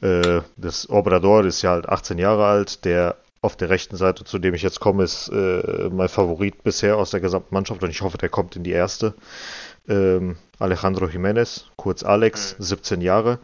[0.00, 0.06] Mhm.
[0.08, 2.84] Äh, das Obrador ist ja halt 18 Jahre alt.
[2.84, 6.96] Der auf der rechten Seite, zu dem ich jetzt komme, ist äh, mein Favorit bisher
[6.98, 9.14] aus der gesamten Mannschaft und ich hoffe, der kommt in die erste.
[9.88, 12.62] Ähm, Alejandro Jiménez, kurz Alex, Mhm.
[12.64, 13.38] 17 Jahre.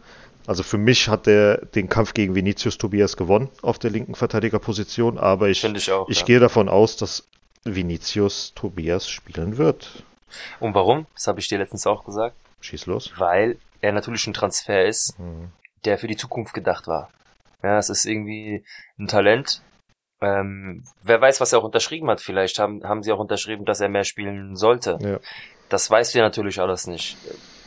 [0.45, 5.17] Also für mich hat er den Kampf gegen Vinicius Tobias gewonnen auf der linken Verteidigerposition,
[5.17, 6.07] aber ich, ich auch.
[6.09, 6.25] ich ja.
[6.25, 7.27] gehe davon aus, dass
[7.65, 10.03] Vinicius Tobias spielen wird.
[10.59, 11.05] Und warum?
[11.15, 12.35] Das habe ich dir letztens auch gesagt.
[12.61, 13.11] Schieß los.
[13.17, 15.49] Weil er natürlich ein Transfer ist, Hm.
[15.85, 17.09] der für die Zukunft gedacht war.
[17.63, 18.63] Ja, es ist irgendwie
[18.99, 19.61] ein Talent.
[20.21, 22.21] Ähm, wer weiß, was er auch unterschrieben hat.
[22.21, 24.97] Vielleicht haben, haben sie auch unterschrieben, dass er mehr spielen sollte.
[24.99, 25.19] Ja.
[25.69, 27.17] Das weißt du ja natürlich alles nicht.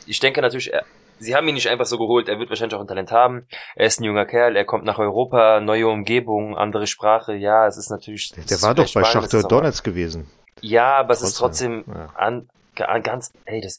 [0.06, 0.84] Ich denke natürlich, er,
[1.18, 2.28] sie haben ihn nicht einfach so geholt.
[2.28, 3.46] Er wird wahrscheinlich auch ein Talent haben.
[3.76, 4.56] Er ist ein junger Kerl.
[4.56, 7.34] Er kommt nach Europa, neue Umgebung, andere Sprache.
[7.34, 8.32] Ja, es ist natürlich.
[8.34, 10.28] Der, der war doch bei Schachtel Donetsk gewesen.
[10.60, 12.12] Ja, aber es ist Trotzdem, trotzdem ja.
[12.16, 12.48] an,
[12.86, 13.78] an ganz, ey, das,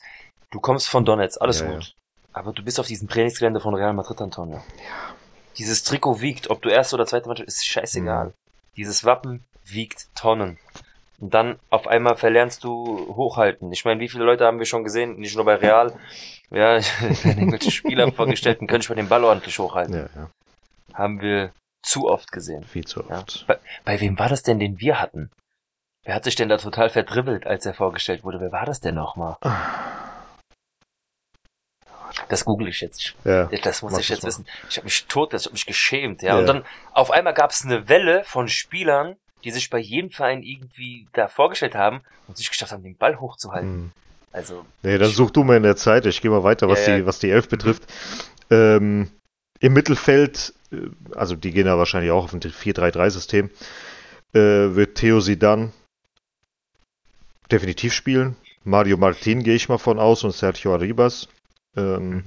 [0.50, 1.96] du kommst von Donetsk, alles Ja, gut.
[2.34, 4.56] Aber du bist auf diesem Trainingsgelände von Real Madrid, Antonio.
[4.56, 5.16] Ja.
[5.58, 8.28] Dieses Trikot wiegt, ob du erste oder zweite Mannschaft, ist scheißegal.
[8.28, 8.34] Mhm.
[8.78, 10.58] Dieses Wappen wiegt Tonnen.
[11.20, 13.72] Und dann auf einmal verlernst du hochhalten.
[13.72, 15.94] Ich meine, wie viele Leute haben wir schon gesehen, nicht nur bei Real,
[16.50, 16.80] ja,
[17.24, 19.94] wenn irgendwelche Spieler vorgestellt können nicht mal den Ball ordentlich hochhalten.
[19.94, 20.30] Ja, ja,
[20.94, 21.52] Haben wir
[21.84, 22.64] zu oft gesehen.
[22.64, 23.20] viel zu Ja.
[23.20, 23.46] oft.
[23.48, 25.30] Bei, bei wem war das denn, den wir hatten?
[26.04, 28.40] Wer hat sich denn da total verdribbelt, als er vorgestellt wurde?
[28.40, 29.38] Wer war das denn nochmal?
[32.30, 33.02] Das google ich jetzt.
[33.02, 33.45] Ich, Ja.
[33.45, 34.28] das muss ich jetzt mal.
[34.30, 34.45] wissen.
[34.69, 36.34] Ich habe mich tot, ich habe mich geschämt, ja.
[36.34, 36.39] Ja.
[36.39, 40.43] Und dann auf einmal gab es eine Welle von Spielern, die sich bei jedem Verein
[40.43, 43.69] irgendwie da vorgestellt haben und sich geschafft haben, den Ball hochzuhalten.
[43.69, 43.91] Hm.
[44.34, 46.06] Also Nee, dann such du mal in der Zeit.
[46.06, 47.00] Ich gehe mal weiter, was, Ja, ja.
[47.00, 47.84] Die, was die Elf betrifft.
[48.50, 49.10] Ähm,
[49.60, 50.78] Im Mittelfeld, äh,
[51.15, 53.50] also die gehen ja wahrscheinlich auch auf ein 4-3-3-System,
[54.34, 55.74] äh, wird Theo Sidan
[57.52, 58.36] definitiv spielen.
[58.63, 61.28] Mario Martin gehe ich mal von aus und Sergio Arribas.
[61.76, 62.24] Ähm, mhm.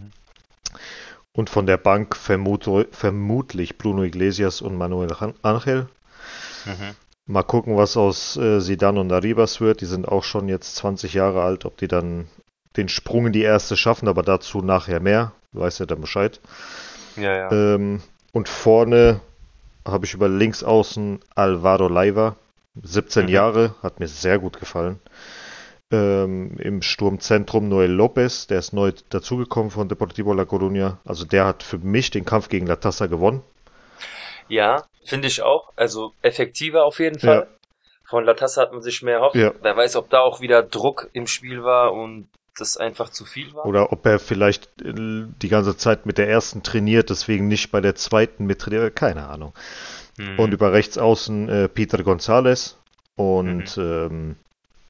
[1.33, 5.89] Und von der Bank vermut, vermutlich Bruno Iglesias und Manuel Angel.
[6.65, 6.95] Mhm.
[7.27, 9.81] Mal gucken, was aus äh, Sidan und Arribas wird.
[9.81, 12.29] Die sind auch schon jetzt 20 Jahre alt, ob die dann
[12.77, 15.33] den Sprung in die erste schaffen, aber dazu nachher mehr.
[15.53, 16.41] Du weißt ja dann Bescheid.
[17.17, 17.53] Ja, ja.
[17.53, 18.03] Ähm,
[18.33, 19.21] und vorne
[19.87, 22.37] habe ich über links außen Alvaro Leiva,
[22.83, 23.31] 17 Mhm.
[23.31, 24.99] Jahre, hat mir sehr gut gefallen.
[25.95, 30.97] Ähm, Im Sturmzentrum Noel Lopez, der ist neu dazugekommen von Deportivo La Coruña.
[31.05, 33.43] Also der hat für mich den Kampf gegen La Tassa gewonnen.
[34.49, 35.73] Ja, finde ich auch.
[35.77, 37.49] Also effektiver auf jeden Fall.
[38.07, 39.37] Von Latassa hat man sich mehr erhofft.
[39.37, 39.53] Ja.
[39.63, 43.53] Wer weiß, ob da auch wieder Druck im Spiel war und das einfach zu viel
[43.55, 43.67] war.
[43.67, 47.81] Oder ob er vielleicht äh, die ganze Zeit mit der ersten trainiert, deswegen nicht bei
[47.81, 48.95] der zweiten mit trainiert.
[48.95, 49.55] Keine Ahnung.
[50.19, 50.39] Mhm.
[50.39, 52.75] Und über rechts außen äh, Peter González.
[53.17, 54.37] Und ähm,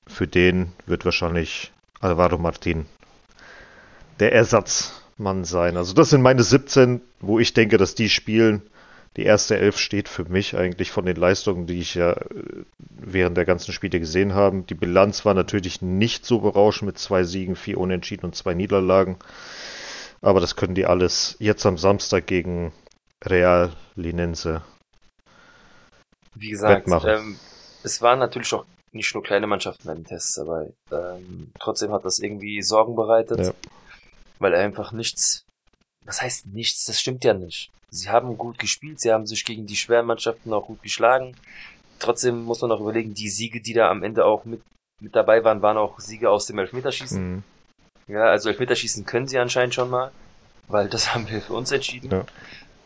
[0.06, 2.86] für den wird wahrscheinlich Alvaro Martin
[4.20, 5.76] der Ersatzmann sein.
[5.76, 8.62] Also das sind meine 17, wo ich denke, dass die spielen.
[9.16, 13.36] Die erste Elf steht für mich eigentlich von den Leistungen, die ich ja äh, während
[13.36, 14.62] der ganzen Spiele gesehen habe.
[14.62, 19.16] Die Bilanz war natürlich nicht so berauschend mit zwei Siegen, vier Unentschieden und zwei Niederlagen.
[20.20, 22.72] Aber das können die alles jetzt am Samstag gegen
[23.24, 24.62] Real Linense
[26.34, 27.38] Wie gesagt, ähm,
[27.82, 30.72] es waren natürlich auch nicht nur kleine Mannschaften bei den Tests dabei.
[30.92, 33.52] Ähm, trotzdem hat das irgendwie Sorgen bereitet, Ja.
[34.38, 35.44] weil einfach nichts,
[36.04, 37.70] was heißt nichts, das stimmt ja nicht.
[37.90, 41.36] Sie haben gut gespielt, sie haben sich gegen die schweren Mannschaften auch gut geschlagen.
[42.00, 44.62] Trotzdem muss man auch überlegen, die Siege, die da am Ende auch mit,
[45.00, 47.34] mit dabei waren, waren auch Siege aus dem Elfmeterschießen.
[47.36, 47.42] Mhm.
[48.08, 50.10] Ja, also Elfmeterschießen können sie anscheinend schon mal,
[50.68, 52.10] weil das haben wir für uns entschieden.
[52.10, 52.26] Ja.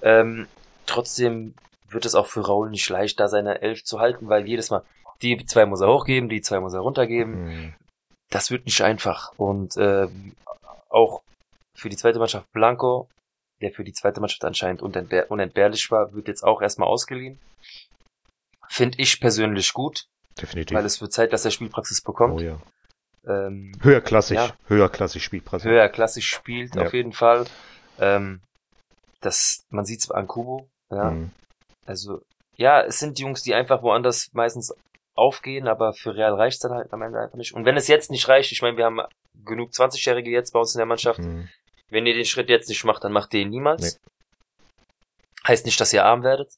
[0.03, 0.47] Ähm,
[0.87, 1.55] trotzdem
[1.89, 4.83] wird es auch für Raul nicht leicht, da seine Elf zu halten, weil jedes Mal
[5.23, 7.45] die zwei muss er hochgeben, die zwei muss er runtergeben.
[7.45, 7.75] Mhm.
[8.31, 9.33] Das wird nicht einfach.
[9.39, 10.07] Und äh,
[10.91, 11.23] auch
[11.75, 13.09] für die zweite Mannschaft Blanco,
[13.61, 17.39] der für die zweite Mannschaft anscheinend unentbehr unentbehrlich war, wird jetzt auch erstmal ausgeliehen.
[18.69, 20.05] Finde ich persönlich gut,
[20.41, 20.77] Definitiv.
[20.77, 22.35] weil es wird Zeit, dass er Spielpraxis bekommt.
[22.35, 22.59] oh ja.
[23.27, 24.53] ähm, Höherklassig, Ja.
[24.67, 25.69] höherklassig Spielpraxis.
[25.71, 26.83] höher klassisch spielt, Ja.
[26.83, 27.47] auf jeden Fall.
[27.99, 28.41] Ähm,
[29.21, 31.11] das, man sieht es an Kubo, ja.
[31.11, 31.31] Mhm.
[31.87, 32.21] Also,
[32.57, 34.75] ja, es sind Jungs, die einfach woanders meistens
[35.19, 37.53] aufgehen, aber für Real reicht's dann halt am Ende einfach nicht.
[37.55, 39.01] Und wenn es jetzt nicht reicht, ich meine, wir haben
[39.45, 41.49] genug 20-Jährige jetzt bei uns in der Mannschaft, Mhm.
[41.91, 43.99] wenn ihr den Schritt jetzt nicht macht, dann macht ihr ihn niemals.
[45.47, 46.53] Heißt nicht, dass ihr arm werdet.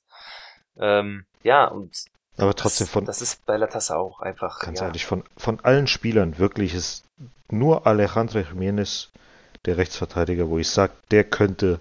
[0.79, 1.93] Ähm, ja, und
[2.37, 4.61] Aber trotzdem das, von, das ist bei La Tassa auch einfach.
[4.61, 4.87] ganz ja.
[4.87, 7.05] ehrlich, von, von allen Spielern wirklich ist
[7.51, 9.09] nur Alejandro Jiménez
[9.67, 11.81] der Rechtsverteidiger, wo ich sage, der könnte,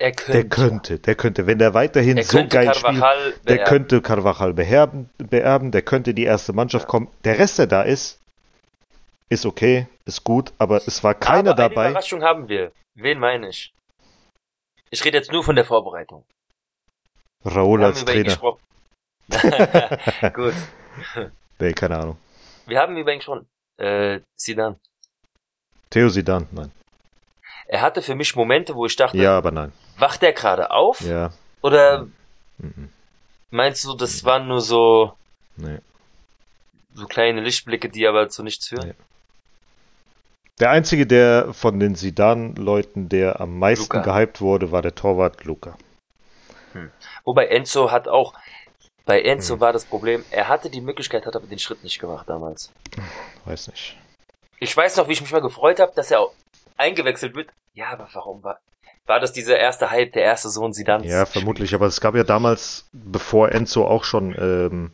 [0.00, 3.64] er könnte, der könnte, der könnte, wenn der weiterhin er so geil spielt, der beerben.
[3.66, 7.08] könnte Carvajal beerben, beerben, der könnte die erste Mannschaft kommen.
[7.24, 8.18] Der Rest, der da ist,
[9.28, 11.90] ist okay, ist gut, aber es war keiner aber Eine dabei.
[11.90, 12.72] Überraschung haben wir.
[12.94, 13.74] Wen meine ich?
[14.88, 16.24] Ich rede jetzt nur von der Vorbereitung.
[17.44, 18.38] Haben als Trainer.
[20.32, 20.54] Gut.
[21.58, 22.16] Nee, keine Ahnung.
[22.66, 23.46] Wir haben über ihn gesprochen.
[23.76, 24.80] Äh, Zidane.
[25.90, 26.72] Theo Zidane, nein.
[27.72, 29.72] Er hatte für mich Momente, wo ich dachte, Ja, aber nein.
[29.96, 31.00] wacht er gerade auf?
[31.02, 31.30] Ja.
[31.62, 32.08] Oder
[32.58, 32.88] mhm.
[33.50, 35.12] meinst du, das waren nur so,
[35.56, 35.78] Nee.
[36.94, 38.88] so kleine Lichtblicke, die aber zu nichts führen?
[38.88, 38.94] Nee.
[40.58, 44.00] Der einzige, der von den Sidan-Leuten, der am meisten Luka.
[44.14, 45.78] gehypt wurde, war der Torwart Luca.
[47.24, 48.34] Wobei Enzo hat auch,
[49.06, 49.60] bei Enzo Hm.
[49.60, 52.72] war das Problem, er hatte die Möglichkeit, hat aber den Schritt nicht gemacht damals.
[53.44, 53.96] Weiß nicht.
[54.58, 56.32] Ich weiß noch, wie ich mich mal gefreut habe, dass er auch
[56.80, 57.50] eingewechselt wird.
[57.74, 58.58] Ja, aber warum war,
[59.06, 61.06] war das dieser erste Hype, der erste Sohn Sidans?
[61.06, 61.74] Ja, vermutlich.
[61.74, 64.90] Aber es gab ja damals, bevor Enzo auch schon ähm,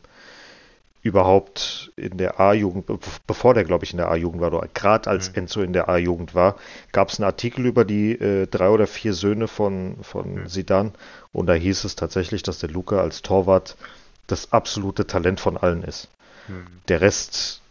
[1.01, 5.09] überhaupt in der A-Jugend, be- bevor der, glaube ich, in der A-Jugend war, oder gerade
[5.09, 5.35] als Mhm.
[5.35, 6.55] Enzo in der A-Jugend war,
[6.91, 10.47] gab es einen Artikel über die äh, drei oder vier Söhne von, von Mhm.
[10.47, 10.93] Sidan.
[11.31, 13.77] Und da hieß es tatsächlich, dass der Luca als Torwart
[14.27, 16.09] das absolute Talent von allen ist.
[16.47, 16.65] Hm.
[16.89, 17.61] Der Rest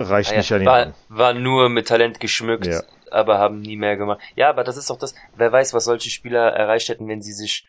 [0.00, 2.82] reicht Ah ja, nicht an ihn war, war nur mit Talent geschmückt, Ja.
[3.10, 4.20] aber haben nie mehr gemacht.
[4.36, 7.32] Ja, aber das ist auch das, wer weiß, was solche Spieler erreicht hätten, wenn sie
[7.32, 7.66] sich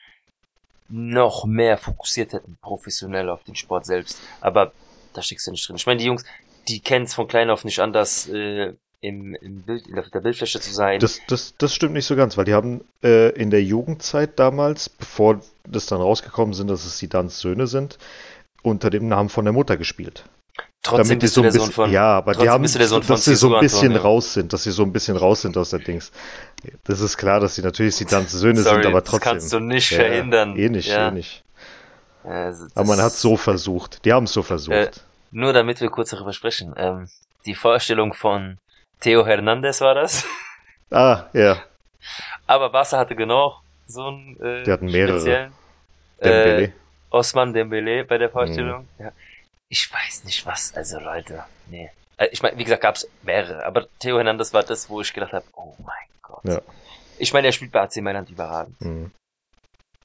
[0.90, 4.20] noch mehr fokussiert hätten, professionell auf den Sport selbst.
[4.42, 4.72] Aber
[5.14, 5.76] da steckst du nicht drin.
[5.78, 6.26] Ich meine, die Jungs,
[6.68, 10.60] die kennen es von klein auf nicht anders, äh, im, im Bild, auf der Bildfläche
[10.60, 11.00] zu sein.
[11.00, 14.90] Das, das, das stimmt nicht so ganz, weil die haben äh, in der Jugendzeit damals,
[14.90, 17.98] bevor das dann rausgekommen sind, dass es Sidans Söhne sind,
[18.62, 20.26] unter dem Namen von der Mutter gespielt.
[20.84, 23.36] Trotzdem damit die bist so ein bisschen, Sohn von, ja, aber die haben, dass sie
[23.36, 24.02] so ein bisschen Antonio.
[24.02, 26.12] raus sind, dass sie so ein bisschen raus sind aus der Dings.
[26.84, 29.32] Das ist klar, dass sie natürlich Sidans Söhne Sorry, sind, aber das trotzdem.
[29.32, 30.58] kannst du nicht Ja, verhindern.
[30.58, 31.08] Eh nicht, ja.
[31.10, 31.44] eh nicht.
[32.24, 34.06] Also, Aber man das- hat so versucht.
[34.06, 34.76] Die haben es so versucht.
[34.76, 34.92] Äh,
[35.32, 36.74] Nur damit wir kurz darüber sprechen.
[36.78, 37.08] Ähm,
[37.46, 38.58] die Vorstellung von
[39.00, 40.26] Theo Hernandez war das.
[40.92, 41.58] ah, ja,
[42.46, 43.56] Aber Barca hatte genau
[43.88, 45.50] so einen äh, Die hatten mehrere.
[46.24, 46.64] Dembele.
[46.64, 46.72] äh,
[47.10, 48.88] Osman Dembele bei der Vorstellung.
[49.00, 49.12] Ja.
[49.72, 51.90] Ich weiß nicht was, also Leute, nee.
[52.18, 55.14] Äh, ich meine, wie gesagt, gab es mehrere, aber Theo Hernandez war das, wo ich
[55.14, 56.44] gedacht habe, oh mein Gott.
[56.44, 56.62] Ja.
[57.18, 58.82] Ich meine, er spielt bei AC Mailand überragend.
[58.82, 59.12] Mhm.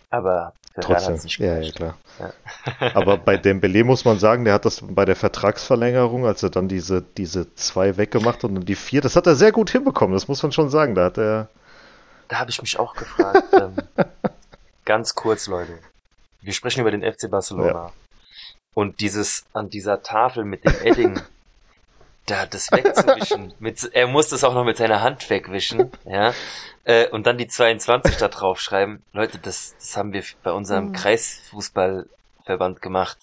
[0.08, 1.14] Aber Trotzdem.
[1.14, 1.98] nicht Ja, ja, klar.
[2.20, 2.92] Ja.
[2.94, 6.68] Aber bei Dembele muss man sagen, der hat das bei der Vertragsverlängerung, als er dann
[6.68, 10.28] diese, diese zwei weggemacht und dann die vier, das hat er sehr gut hinbekommen, das
[10.28, 10.94] muss man schon sagen.
[10.94, 11.48] Da hat er,
[12.28, 13.42] Da habe ich mich auch gefragt.
[13.52, 13.74] ähm,
[14.84, 15.76] ganz kurz, Leute.
[16.40, 17.92] Wir sprechen über den FC Barcelona.
[18.76, 21.18] Und dieses an dieser Tafel mit dem Edding,
[22.26, 26.34] da das wegzuwischen, mit, er muss das auch noch mit seiner Hand wegwischen, ja,
[26.84, 29.02] äh, und dann die 22 da draufschreiben.
[29.14, 30.92] Leute, das, das haben wir bei unserem Mhm.
[30.92, 33.16] Kreisfußballverband gemacht,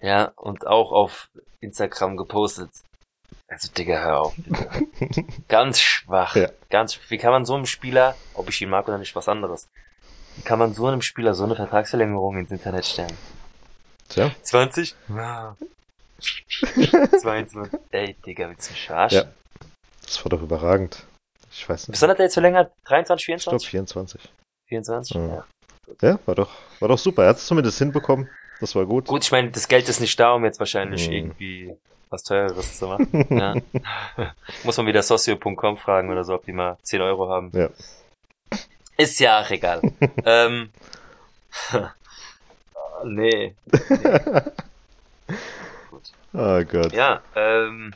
[0.00, 2.70] ja, und auch auf Instagram gepostet.
[3.48, 4.34] Also, Digga, hör auf.
[4.36, 5.26] Bitte.
[5.48, 6.36] Ganz schwach.
[6.36, 6.48] Ja.
[6.70, 9.68] Ganz, wie kann man so einem Spieler, ob ich ihn mag oder nicht, was anderes,
[10.36, 13.12] wie kann man so einem Spieler so eine Vertragsverlängerung ins Internet stellen?
[14.08, 14.94] Tja, 20?
[15.14, 15.56] Ja.
[17.20, 17.80] 22.
[17.90, 19.18] Ey, Digga, willst du mich verarschen?
[19.22, 19.32] Ja.
[20.04, 21.04] das war doch überragend.
[21.50, 21.92] Ich weiß nicht.
[21.92, 22.72] Bis wann hat er jetzt verlängert?
[22.84, 23.68] 23, Ich glaube 24?
[23.70, 24.32] 24.
[24.68, 25.16] 24?
[25.16, 25.28] Mhm.
[25.30, 25.44] Ja.
[26.00, 27.24] Ja, war doch, war doch super.
[27.24, 28.28] Er hat es zumindest hinbekommen.
[28.60, 29.06] Das war gut.
[29.06, 31.12] Gut, ich meine, das Geld ist nicht da, um jetzt wahrscheinlich Mhm.
[31.12, 31.76] irgendwie
[32.08, 33.26] was Teureres zu machen.
[33.30, 33.54] ja.
[34.64, 37.50] Muss man wieder socio.com fragen oder so, ob die mal 10 Euro haben.
[37.52, 37.68] Ja.
[38.96, 39.82] Ist ja auch egal.
[40.24, 40.70] ähm,
[43.04, 43.54] nee.
[46.32, 46.92] Oh Gott.
[46.92, 47.92] Ja, ähm,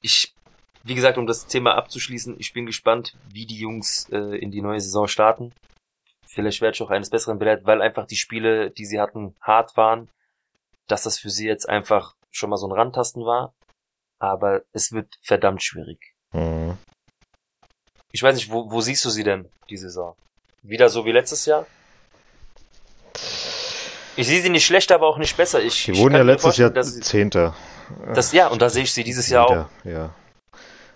[0.00, 0.34] ich,
[0.84, 4.62] wie gesagt, um das Thema abzuschließen, ich bin gespannt, wie die Jungs äh, in die
[4.62, 5.52] neue Saison starten.
[6.26, 9.76] Vielleicht werde ich auch eines Besseren belehrt, weil einfach die Spiele, die sie hatten, hart
[9.76, 10.08] waren,
[10.86, 13.54] dass das für sie jetzt einfach schon mal so ein Randtasten war.
[14.18, 16.14] Aber es wird verdammt schwierig.
[16.32, 16.78] Mhm.
[18.12, 20.14] Ich weiß nicht, wo, wo siehst du sie denn, die Saison?
[20.62, 21.66] Wieder so wie letztes Jahr?
[24.16, 25.62] Ich sehe sie nicht schlechter, aber auch nicht besser.
[25.62, 27.54] Ich, Die wurden ja letztes Jahr Zehnter.
[28.14, 29.66] das, ja, und da sehe ich sie dieses Jahr auch.
[29.84, 30.14] Ja.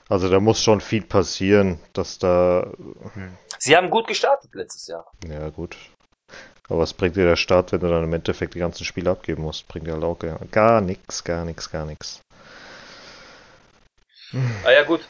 [0.09, 2.72] Also da muss schon viel passieren, dass da,
[3.59, 5.06] Sie haben gut gestartet letztes Jahr.
[5.28, 5.76] ja gut.
[6.68, 9.42] Aber was bringt dir der Start, wenn du dann im Endeffekt die ganzen Spiele abgeben
[9.42, 9.66] musst?
[9.68, 10.18] Bringt dir auch
[10.52, 12.20] gar, nix, gar nix, gar nix.
[14.64, 15.00] Ah ja, gut.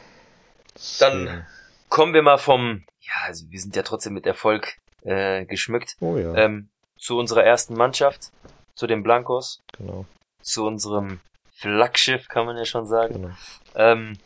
[0.99, 1.45] Dann- Deswegen-
[1.89, 6.15] Kommen wir mal vom, ja, also wir sind ja trotzdem mit Erfolg äh, geschmückt, Oh
[6.15, 6.69] ja, ähm,
[7.01, 8.29] zu unserer ersten Mannschaft,
[8.75, 10.05] zu den Blancos, genau,
[10.41, 11.19] zu unserem
[11.55, 13.13] Flaggschiff, kann man ja schon sagen.
[13.13, 13.29] genau.
[13.75, 14.17] Ähm,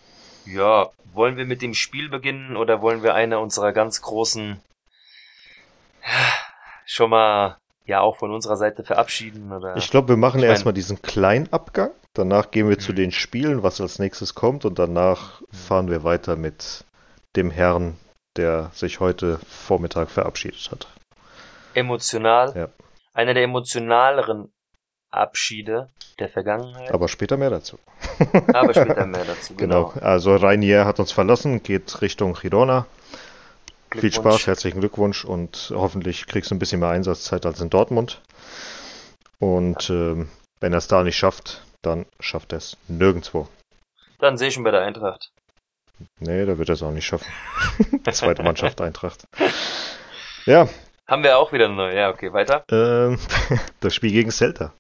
[0.45, 4.59] ja, wollen wir mit dem Spiel beginnen oder wollen wir eine unserer ganz großen
[6.85, 10.51] schon mal ja auch von unserer Seite verabschieden oder Ich glaube, wir machen Ich mein-
[10.51, 11.91] erstmal diesen kleinen Abgang.
[12.13, 12.95] Danach gehen wir zu Mhm.
[12.97, 14.65] den Spielen, was als nächstes kommt.
[14.65, 16.83] Und danach fahren wir weiter mit
[17.35, 17.97] dem Herrn,
[18.38, 20.88] der sich heute Vormittag verabschiedet hat.
[21.75, 22.69] Emotional Ja.
[23.13, 24.51] einer der emotionaleren
[25.11, 27.77] Abschiede der Vergangenheit, Aber später mehr dazu.
[28.53, 29.53] aber später mehr dazu.
[29.57, 29.89] Genau.
[29.89, 30.05] Genau.
[30.05, 32.85] Also Rainier hat uns verlassen, geht Richtung Girona.
[33.93, 34.11] Viel.
[34.11, 38.21] Spaß, herzlichen Glückwunsch und hoffentlich kriegst du ein bisschen mehr Einsatzzeit als in Dortmund.
[39.39, 40.27] Und ähm,
[40.59, 43.47] wenn er es da nicht schafft, dann schafft er es nirgendwo.
[44.19, 45.31] Dann sehe ich ihn bei der Eintracht.
[46.19, 47.27] Nee, da wird er es auch nicht schaffen.
[48.11, 49.25] Zweite Mannschaft Eintracht.
[50.45, 50.67] Ja,
[51.07, 51.95] Haben wir auch wieder eine neue.
[51.95, 52.63] Ja, okay, weiter.
[52.71, 53.19] ähm,
[53.79, 54.73] das Spiel gegen Celta.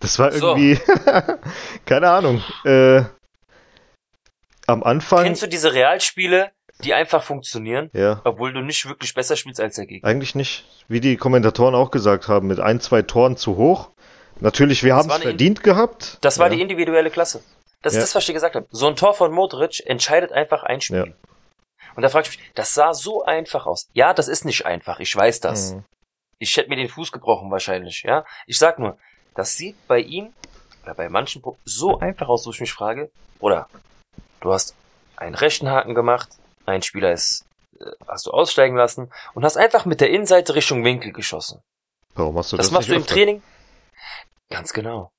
[0.00, 0.56] Das war So.
[0.56, 0.78] irgendwie,
[1.86, 2.42] keine Ahnung.
[2.64, 3.02] Äh,
[4.66, 6.50] am Anfang, Kennst du diese Realspiele,
[6.84, 10.08] die einfach funktionieren, ja, obwohl du nicht wirklich besser spielst als der Gegner?
[10.08, 10.64] eigentlich nicht.
[10.88, 13.90] Wie die Kommentatoren auch gesagt haben, mit ein, zwei Toren zu hoch.
[14.40, 16.18] Natürlich, wir haben es verdient gehabt.
[16.22, 16.54] Das war ja.
[16.56, 17.42] die individuelle Klasse.
[17.82, 17.98] Das Ja.
[18.00, 18.66] ist das, was ich dir gesagt habe.
[18.70, 20.96] So ein Tor von Modric entscheidet einfach ein Spiel.
[21.08, 21.31] Ja.
[21.94, 23.88] Und da frage ich mich, das sah so einfach aus.
[23.92, 25.72] Ja, das ist nicht einfach, ich weiß das.
[25.72, 25.84] Mhm.
[26.38, 28.24] Ich hätte mir den Fuß gebrochen wahrscheinlich, ja.
[28.46, 28.98] Ich sag nur,
[29.34, 30.32] das sieht bei ihm
[30.82, 33.68] oder bei manchen so einfach aus, wo ich mich frage, oder
[34.40, 34.74] du hast
[35.16, 36.28] einen rechten Haken gemacht,
[36.66, 37.44] ein Spieler ist,
[37.78, 41.62] äh, hast du aussteigen lassen und hast einfach mit der Innenseite Richtung Winkel geschossen.
[42.14, 43.06] Warum hast du Das, das, machst du im?
[43.06, 43.42] Training?
[44.50, 45.12] Ganz genau.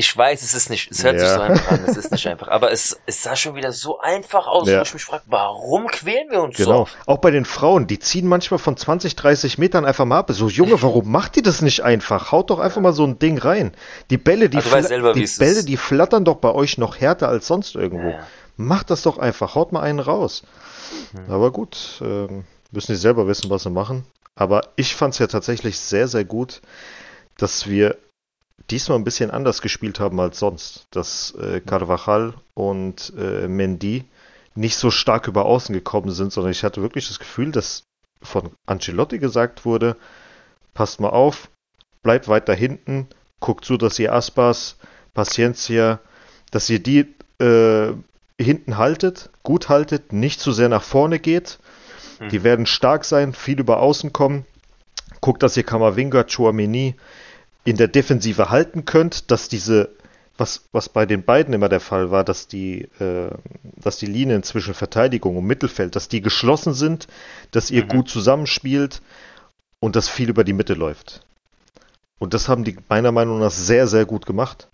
[0.00, 1.34] Ich weiß, es ist nicht, es hört sich Ja.
[1.34, 4.46] so einfach an, es ist nicht einfach, aber es, es sah schon wieder so einfach
[4.46, 4.78] aus, Ja.
[4.78, 6.84] wo ich mich frage, warum quälen wir uns Genau.
[6.84, 6.90] so?
[7.12, 10.30] Auch bei den Frauen, die ziehen manchmal von 20, 30 Metern einfach mal ab.
[10.30, 12.30] So, Junge, warum macht die das nicht einfach?
[12.30, 13.72] Haut doch einfach mal so ein Ding rein.
[14.10, 17.48] Die Bälle, die, fla- selber, die Bälle, die flattern doch bei euch noch härter als
[17.48, 18.10] sonst irgendwo.
[18.10, 18.20] Ja.
[18.56, 19.56] Macht das doch einfach.
[19.56, 20.44] Haut mal einen raus.
[21.26, 21.34] Hm.
[21.34, 24.04] Aber gut, ähm, müssen die selber wissen, was sie machen.
[24.36, 26.60] Aber ich fand es ja tatsächlich sehr, sehr gut,
[27.36, 27.96] dass wir
[28.70, 30.86] diesmal ein bisschen anders gespielt haben als sonst.
[30.90, 34.04] Dass äh, Carvajal und äh, Mendy
[34.54, 37.84] nicht so stark über außen gekommen sind, sondern ich hatte wirklich das Gefühl, dass
[38.22, 39.96] von Ancelotti gesagt wurde,
[40.74, 41.48] passt mal auf,
[42.02, 43.06] bleibt weiter hinten,
[43.40, 44.76] guckt zu, dass ihr Aspas,
[45.14, 46.00] Paciencia,
[46.50, 47.92] dass ihr die äh,
[48.40, 51.58] hinten haltet, gut haltet, nicht zu sehr nach vorne geht.
[52.18, 52.28] Mhm.
[52.28, 54.44] Die werden stark sein, viel über außen kommen.
[55.20, 56.94] Guckt, dass ihr Kamavinga, Chouameni
[57.64, 59.90] in der Defensive halten könnt, dass diese,
[60.36, 63.30] was, was bei den beiden immer der Fall war, dass die, äh,
[63.76, 67.08] dass die Linien zwischen Verteidigung und Mittelfeld, dass die geschlossen sind,
[67.50, 67.88] dass ihr mhm.
[67.88, 69.02] gut zusammenspielt
[69.80, 71.22] und dass viel über die Mitte läuft.
[72.18, 74.68] Und das haben die meiner Meinung nach sehr, sehr gut gemacht.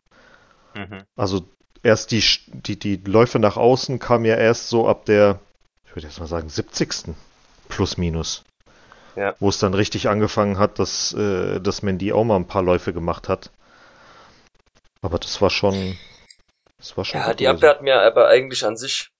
[0.75, 1.03] Mhm.
[1.17, 1.47] Also
[1.83, 5.41] erst die, die, die Läufe nach außen kamen ja erst so ab der,
[5.87, 7.15] ich würde jetzt mal sagen, 70.
[7.69, 8.45] plus minus.
[9.17, 9.35] Ja.
[9.39, 12.93] Wo es dann richtig angefangen hat, dass, äh, dass Mendy auch mal ein paar Läufe
[12.93, 13.51] gemacht hat.
[15.03, 15.97] Aber das war schon.
[16.79, 19.11] Das war schon ja, die Abwehr hat mir aber eigentlich an sich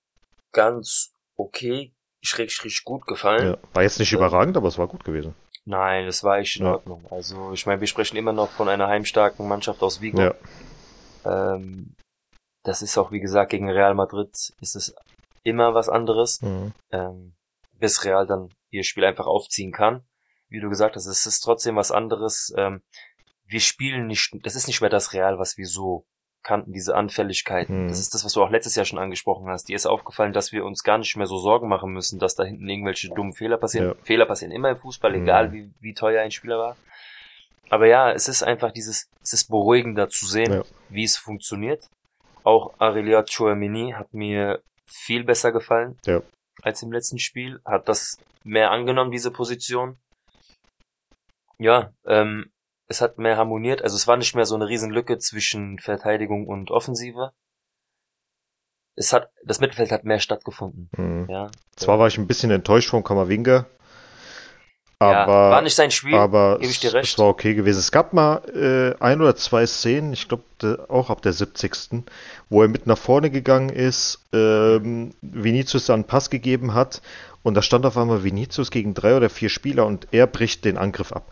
[0.51, 2.51] ganz okay, schräg,
[2.83, 3.53] gut gefallen.
[3.53, 5.35] Ja, war jetzt nicht ähm, überragend, aber es war gut gewesen.
[5.65, 6.73] Nein, das war echt in ja.
[6.73, 7.05] Ordnung.
[7.09, 10.21] Also, ich meine, wir sprechen immer noch von einer heimstarken Mannschaft aus Vigo.
[10.21, 10.35] Ja.
[11.25, 11.95] Ähm,
[12.63, 14.29] das ist auch, wie gesagt, gegen Real Madrid
[14.61, 14.95] ist es
[15.43, 16.41] immer was anderes.
[16.41, 16.73] Mhm.
[16.91, 17.35] Ähm,
[17.79, 20.03] bis Real dann ihr Spiel einfach aufziehen kann.
[20.49, 22.53] Wie du gesagt hast, es ist trotzdem was anderes.
[22.57, 22.81] Ähm,
[23.45, 26.05] wir spielen nicht, das ist nicht mehr das Real, was wir so
[26.43, 27.83] kannten, diese Anfälligkeiten.
[27.83, 27.87] Mhm.
[27.89, 29.67] Das ist das, was du auch letztes Jahr schon angesprochen hast.
[29.67, 32.43] Dir ist aufgefallen, dass wir uns gar nicht mehr so Sorgen machen müssen, dass da
[32.43, 33.87] hinten irgendwelche dummen Fehler passieren.
[33.89, 33.95] Ja.
[34.03, 35.23] Fehler passieren immer im Fußball, mhm.
[35.23, 36.77] egal wie, wie teuer ein Spieler war.
[37.69, 40.63] Aber ja, es ist einfach dieses, es ist beruhigender zu sehen, ja.
[40.89, 41.89] wie es funktioniert.
[42.43, 46.21] Auch Arelia Chouamini hat mir viel besser gefallen ja.
[46.65, 47.61] Als im letzten Spiel.
[47.63, 49.97] Hat das mehr angenommen, diese Position.
[51.57, 52.51] Ja, ähm,
[52.87, 53.81] es hat mehr harmoniert.
[53.81, 57.31] Also es war nicht mehr so eine Riesenlücke zwischen Verteidigung und Offensive.
[58.95, 60.89] Es hat, das Mittelfeld hat mehr stattgefunden.
[60.97, 61.27] Mhm.
[61.29, 61.51] Ja.
[61.75, 63.67] Zwar war ich ein bisschen enttäuscht vom Kammerwinger,
[64.99, 67.13] aber, ja, war nicht sein Spiel, aber gebe ich dir recht.
[67.13, 67.79] Es war okay gewesen.
[67.79, 70.43] Es gab mal äh, ein oder zwei Szenen, ich glaube
[70.87, 72.03] auch ab der 70.
[72.49, 77.01] wo er mit nach vorne gegangen ist, ähm, Vinicius dann einen Pass gegeben hat
[77.43, 80.77] und da stand auf einmal Vinicius gegen drei oder vier Spieler und er bricht den
[80.77, 81.25] Angriff ab.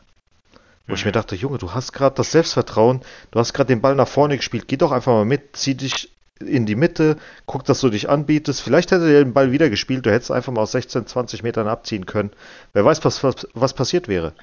[0.86, 0.96] Wo mhm.
[0.96, 4.08] ich mir dachte, Junge, du hast gerade das Selbstvertrauen, du hast gerade den Ball nach
[4.08, 7.90] vorne gespielt, geh doch einfach mal mit, zieh dich in die Mitte, guck, dass du
[7.90, 8.62] dich anbietest.
[8.62, 11.68] Vielleicht hätte er den Ball wieder gespielt, du hättest einfach mal aus 16, 20 Metern
[11.68, 12.32] abziehen können.
[12.74, 14.34] Wer weiß, was, was, was passiert wäre.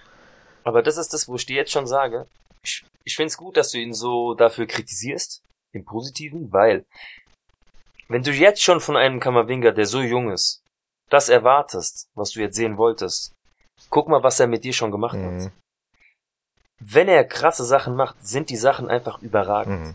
[0.64, 2.26] Aber das ist das, wo ich dir jetzt schon sage.
[2.62, 6.84] Ich, ich finde es gut, dass du ihn so dafür kritisierst, im Positiven, weil
[8.08, 10.62] wenn du jetzt schon von einem Kammerwinger, der so jung ist,
[11.10, 13.32] das erwartest, was du jetzt sehen wolltest,
[13.88, 15.44] guck mal, was er mit dir schon gemacht mhm.
[15.44, 15.52] hat.
[16.80, 19.80] Wenn er krasse Sachen macht, sind die Sachen einfach überragend.
[19.80, 19.94] Mhm.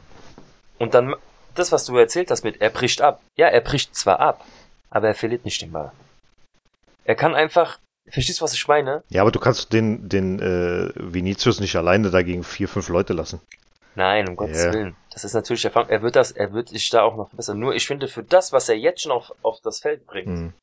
[0.77, 1.15] Und dann
[1.55, 3.21] das, was du erzählt hast mit, er bricht ab.
[3.35, 4.45] Ja, er bricht zwar ab,
[4.89, 5.91] aber er verliert nicht den Ball.
[7.03, 9.03] Er kann einfach, verstehst du, was ich meine?
[9.09, 13.41] Ja, aber du kannst den, den äh, Vinicius nicht alleine dagegen vier, fünf Leute lassen.
[13.95, 14.73] Nein, um Gottes yeah.
[14.73, 14.95] Willen.
[15.11, 15.89] Das ist natürlich Erfahrung.
[15.89, 17.59] Er wird das, er wird sich da auch noch verbessern.
[17.59, 20.53] Nur ich finde, für das, was er jetzt schon auf, auf das Feld bringt, mhm.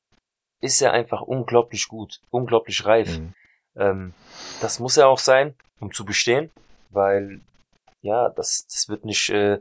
[0.60, 3.18] ist er einfach unglaublich gut, unglaublich reif.
[3.18, 3.34] Mhm.
[3.76, 4.14] Ähm,
[4.60, 6.50] das muss er auch sein, um zu bestehen,
[6.90, 7.40] weil
[8.02, 9.60] ja, das, das wird nicht, äh,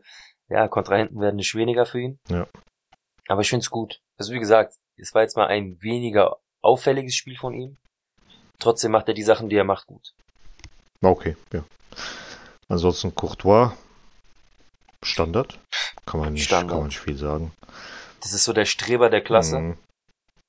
[0.51, 2.19] ja, Kontrahenten werden nicht weniger für ihn.
[2.29, 2.45] Ja.
[3.27, 4.01] Aber ich finde es gut.
[4.17, 7.77] Also wie gesagt, es war jetzt mal ein weniger auffälliges Spiel von ihm.
[8.59, 10.13] Trotzdem macht er die Sachen, die er macht, gut.
[11.01, 11.63] Okay, ja.
[12.67, 13.71] Ansonsten Courtois,
[15.01, 15.57] Standard.
[16.05, 16.69] Kann man nicht, Standard.
[16.69, 17.51] Kann man nicht viel sagen.
[18.21, 19.57] Das ist so der Streber der Klasse.
[19.57, 19.77] Mhm.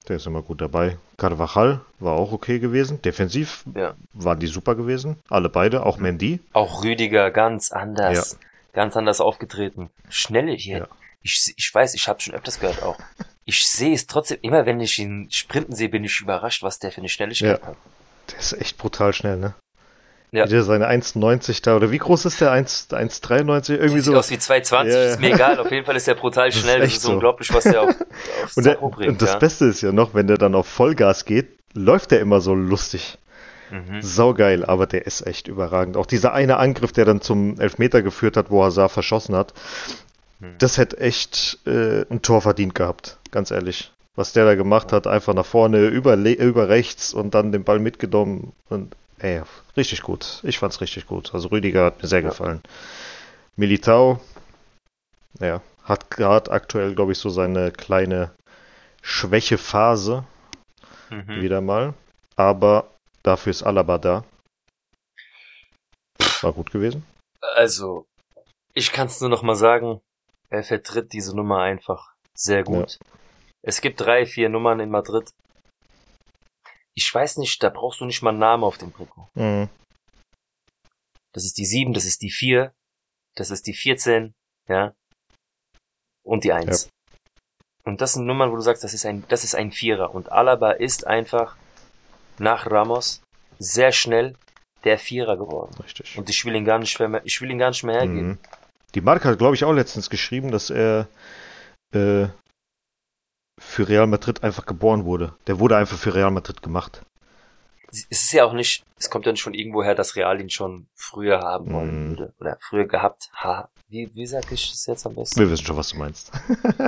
[0.09, 0.99] Der ist immer gut dabei.
[1.17, 3.01] Carvajal war auch okay gewesen.
[3.03, 3.95] Defensiv ja.
[4.13, 5.17] waren die super gewesen.
[5.29, 6.41] Alle beide, auch Mendy.
[6.53, 8.33] Auch Rüdiger ganz anders.
[8.33, 9.91] Ja ganz anders aufgetreten.
[10.09, 10.79] Schnelle hier.
[10.79, 10.89] Ja.
[11.23, 12.99] Ich, ich weiß, ich habe schon öfters gehört auch.
[13.45, 16.91] Ich sehe es trotzdem, immer wenn ich ihn sprinten sehe, bin ich überrascht, was der
[16.91, 17.67] für eine Schnelligkeit ja.
[17.67, 17.77] hat.
[18.31, 19.55] Der ist echt brutal schnell, ne?
[20.35, 20.47] Ja.
[20.47, 22.53] Wie der seine 1,90 da, oder wie groß ist der?
[22.53, 23.75] 1,93?
[23.75, 24.17] Irgendwie Sieht so.
[24.17, 25.61] aus wie 2,20, ja, ist mir egal.
[25.61, 26.81] Auf jeden Fall ist der brutal schnell.
[26.81, 27.13] Das ist, das ist so.
[27.13, 27.89] unglaublich, was der auf,
[28.45, 31.27] aufs und, der, bringt, und das Beste ist ja noch, wenn der dann auf Vollgas
[31.27, 33.19] geht, läuft der immer so lustig.
[33.73, 34.03] Mhm.
[34.03, 35.97] Saugeil, aber der ist echt überragend.
[35.97, 39.55] Auch dieser eine Angriff, der dann zum Elfmeter geführt hat, wo Hazard verschossen hat,
[40.41, 40.57] mhm.
[40.59, 43.91] das hätte echt äh, ein Tor verdient gehabt, ganz ehrlich.
[44.15, 47.79] Was der da gemacht hat, einfach nach vorne, über, über rechts und dann den Ball
[47.79, 48.53] mitgenommen.
[48.69, 49.41] Und ey,
[49.75, 50.41] richtig gut.
[50.43, 51.33] Ich fand's richtig gut.
[51.33, 52.29] Also Rüdiger hat mir sehr ja.
[52.29, 52.61] gefallen.
[53.57, 54.21] Militao,
[55.41, 58.33] ja, hat gerade aktuell, glaube ich, so seine kleine
[59.01, 60.25] Schwächephase
[61.09, 61.41] mhm.
[61.41, 61.95] wieder mal.
[62.37, 62.92] Aber
[63.23, 64.25] Dafür ist Alaba da.
[66.41, 67.07] War gut gewesen.
[67.55, 68.07] Also,
[68.75, 70.01] ich kann es nur noch mal sagen,
[70.49, 72.99] er vertritt diese Nummer einfach sehr gut.
[73.01, 73.07] Ja.
[73.63, 75.31] Es gibt drei, vier Nummern in Madrid.
[76.95, 79.29] Ich weiß nicht, da brauchst du nicht mal einen Namen auf dem Trikot.
[79.35, 79.69] Mhm.
[81.33, 82.75] Das ist die sieben, das ist die vier,
[83.37, 84.35] das ist die vierzehn,
[84.69, 84.95] ja.
[86.23, 86.91] und die Eins.
[87.85, 90.15] Und das sind Nummern, wo du sagst, das ist ein, das ist ein Vierer.
[90.15, 91.57] Und Alaba ist einfach
[92.43, 93.23] nach Ramos
[93.59, 94.35] sehr schnell
[94.85, 95.75] der Vierer geworden.
[95.83, 96.19] Richtig.
[96.19, 98.29] Und ich will ihn gar nicht mehr, ich will ihn gar nicht mehr hergeben.
[98.31, 98.39] Mhm.
[98.95, 101.07] Die Marke hat, glaube ich, auch letztens geschrieben, dass er
[101.95, 102.27] äh,
[103.61, 105.35] für Real Madrid einfach geboren wurde.
[105.47, 107.03] Der wurde einfach für Real Madrid gemacht.
[107.93, 110.51] Es ist ja auch nicht, es kommt ja nicht von irgendwo her, dass Real ihn
[110.51, 112.09] schon früher haben wollen Mhm.
[112.11, 112.35] würde.
[112.41, 113.31] Oder früher gehabt.
[113.37, 115.39] Ha, wie, wie sag ich das jetzt am besten?
[115.39, 116.33] Wir wissen schon, was du meinst.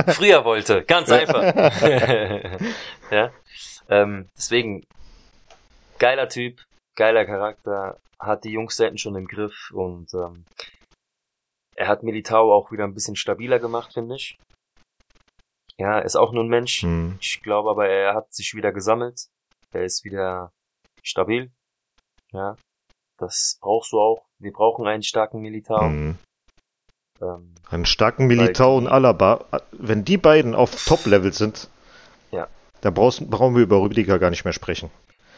[0.09, 0.83] früher wollte.
[0.85, 1.43] Ganz einfach.
[3.11, 3.31] ja.
[3.89, 4.83] Ähm, deswegen,
[6.05, 6.63] geiler Typ,
[6.97, 10.45] geiler Charakter, hat die Jungs hinten schon im Griff und ähm,
[11.77, 14.37] er hat Militao auch wieder ein bisschen stabiler gemacht, finde ich.
[15.79, 16.83] Ja, ist auch nur ein Mensch.
[16.83, 17.17] Hm.
[17.23, 19.29] Ich glaube aber, er hat sich wieder gesammelt.
[19.73, 20.53] Er ist wieder
[21.03, 21.51] stabil.
[22.33, 22.57] Ja,
[23.19, 24.27] das brauchst du auch.
[24.39, 25.81] Wir brauchen einen starken Militao.
[25.87, 26.19] Hm.
[27.23, 29.47] Ähm, Einen starken Militao und Alaba.
[29.73, 31.71] Wenn die beiden auf Top-Level sind,
[32.31, 32.47] Ja.
[32.83, 34.91] da brauchst, brauchen wir über Rüdiger gar nicht mehr sprechen.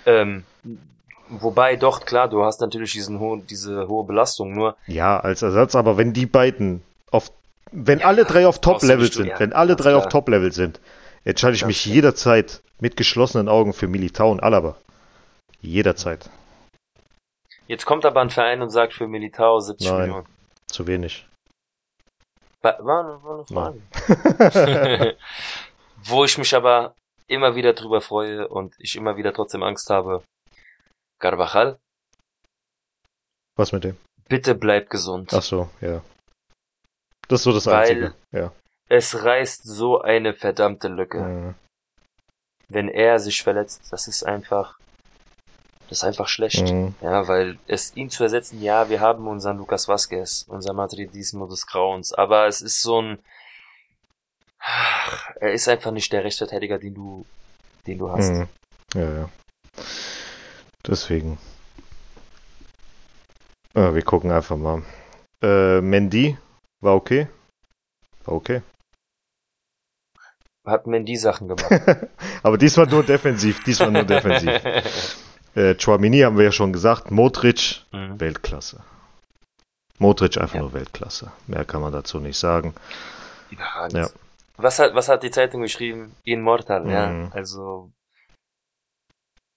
[0.07, 0.45] Ähm,
[1.29, 5.75] wobei, doch, klar, du hast natürlich diesen ho diese hohe Belastung, nur Ja, als Ersatz,
[5.75, 7.31] aber wenn die beiden auf,
[7.73, 10.11] wenn alle drei auf Top-Level sind, ja, wenn alle drei auf klar.
[10.11, 10.81] Top-Level sind,
[11.25, 11.95] entscheide ich Ganz mich klar.
[11.95, 14.77] jederzeit mit geschlossenen Augen für Militao und Alaba.
[15.61, 16.31] Jederzeit.
[17.67, 20.01] jetzt kommt aber ein Verein und sagt für Militao 70 Nein.
[20.01, 20.27] Millionen.
[20.69, 21.27] Zu wenig.
[22.63, 25.17] War, war eine Frage.
[26.05, 26.95] Wo ich mich aber
[27.29, 30.23] immer wieder drüber freue und ich immer wieder trotzdem Angst habe.
[31.21, 31.79] Carvajal,
[33.57, 33.97] Was mit dem?
[34.29, 35.33] bitte bleib gesund.
[35.33, 36.03] Ach so, ja.
[37.29, 38.15] Das ist so das Weil- Einzige.
[38.33, 38.53] Ja.
[38.89, 41.21] Es reißt so eine verdammte Lücke.
[41.21, 41.55] Mhm.
[42.69, 44.79] Wenn er sich verletzt, das ist einfach,
[45.89, 46.71] das ist einfach schlecht.
[46.71, 46.95] Mhm.
[47.01, 51.67] Ja, weil es ihn zu ersetzen, ja, wir haben unseren Lukas Vasquez, unser Madridismo des
[51.67, 53.19] Grauens, aber es ist so ein,
[55.41, 57.25] er ist einfach nicht der Rechtsverteidiger, den du,
[57.87, 58.31] den du hast.
[58.31, 58.49] Mhm.
[58.95, 59.29] Ja, ja.
[60.87, 61.39] Deswegen.
[63.75, 64.83] Ja, wir gucken einfach mal.
[65.43, 66.37] Äh, Mendy
[66.81, 67.29] war okay.
[68.25, 68.63] War okay.
[70.67, 71.71] Hat Mendy Sachen gemacht.
[72.43, 73.63] Aber diesmal nur defensiv.
[73.65, 74.53] Diesmal nur defensiv.
[75.57, 77.11] Äh, Chouamini haben wir ja schon gesagt.
[77.11, 78.21] Modric, Mhm.
[78.21, 78.85] Weltklasse.
[79.99, 80.61] Modric einfach Ja.
[80.61, 81.33] nur Weltklasse.
[81.47, 82.75] Mehr kann man dazu nicht sagen.
[83.95, 84.11] Ja.
[84.57, 86.15] Was hat, was hat die Zeitung geschrieben?
[86.25, 87.09] Immortal, ja.
[87.09, 87.31] Mhm.
[87.33, 87.91] Also,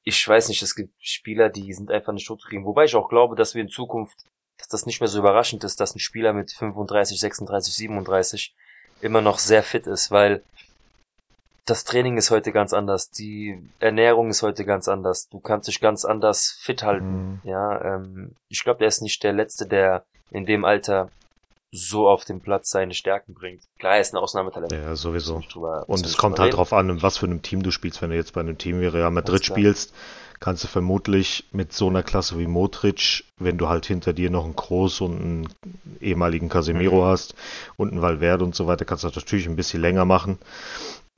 [0.04, 2.66] ich weiß nicht, es gibt Spieler, die sind einfach nicht totkriegen.
[2.66, 4.18] Wobei ich auch glaube, dass wir in Zukunft,
[4.58, 8.56] dass das nicht mehr so überraschend ist, dass ein Spieler mit 35, 36, 37
[9.02, 10.44] immer noch sehr fit ist, weil
[11.66, 15.80] das Training ist heute ganz anders, die Ernährung ist heute ganz anders, du kannst dich
[15.80, 17.40] ganz anders fit halten.
[17.44, 17.50] Mhm.
[17.50, 21.10] Ja, ähm, ich glaube, der ist nicht der Letzte, der in dem Alter
[21.72, 23.64] so auf dem Platz seine Stärken bringt.
[23.80, 24.72] Klar, er ist ein Ausnahmetalent.
[24.72, 25.42] Ja, sowieso.
[25.52, 26.56] Drüber- Und es kommt halt reden.
[26.58, 28.02] drauf an, in was für einem Team du spielst.
[28.02, 29.94] Wenn du jetzt bei einem Team wie Real Madrid spielst,
[30.40, 34.46] kannst du vermutlich mit so einer Klasse wie Modric, wenn du halt hinter dir noch
[34.46, 35.50] einen Kroos und einen
[36.02, 37.08] ehemaligen Casemiro Mhm.
[37.08, 37.36] hast
[37.78, 40.40] und einen Valverde und so weiter, kannst du das natürlich ein bisschen länger machen.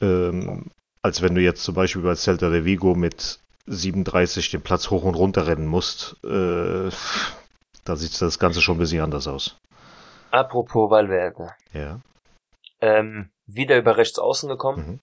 [0.02, 0.66] Ähm,
[1.04, 5.04] als wenn du jetzt zum Beispiel bei Celta de Vigo mit 37 den Platz hoch
[5.04, 6.16] und runter rennen musst.
[6.24, 6.89] Äh,
[7.84, 9.56] da sieht das Ganze schon ein bisschen anders aus.
[10.32, 11.53] Apropos Valverde.
[11.73, 11.99] Ja.
[12.79, 14.88] Ähm, wieder über rechts außen gekommen.
[14.88, 14.99] Mhm.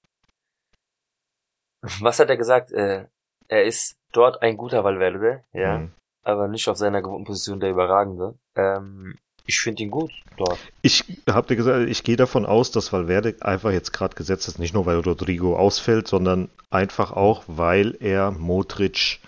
[2.01, 2.73] Was hat er gesagt?
[2.73, 3.07] Äh,
[3.49, 5.93] er ist dort ein guter Valverde, ja, Mhm.
[6.25, 8.35] aber nicht auf seiner gewohnten Position der Überragende.
[8.57, 9.17] Ähm,
[9.47, 10.59] ich finde ihn gut dort.
[10.83, 14.59] Ich habe dir gesagt, ich gehe davon aus, dass Valverde einfach jetzt gerade gesetzt ist,
[14.59, 19.21] nicht nur weil Rodrigo ausfällt, sondern einfach auch, weil er Modric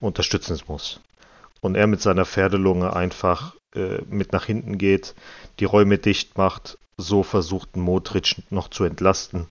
[0.00, 1.00] unterstützen muss.
[1.60, 5.14] Und er mit seiner Pferdelunge einfach äh, mit nach hinten geht,
[5.60, 9.48] die Räume dicht macht, so versucht Modric noch zu entlasten.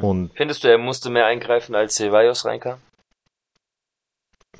[0.00, 2.80] Und Findest du, er musste mehr eingreifen, als Ceballos reinkam?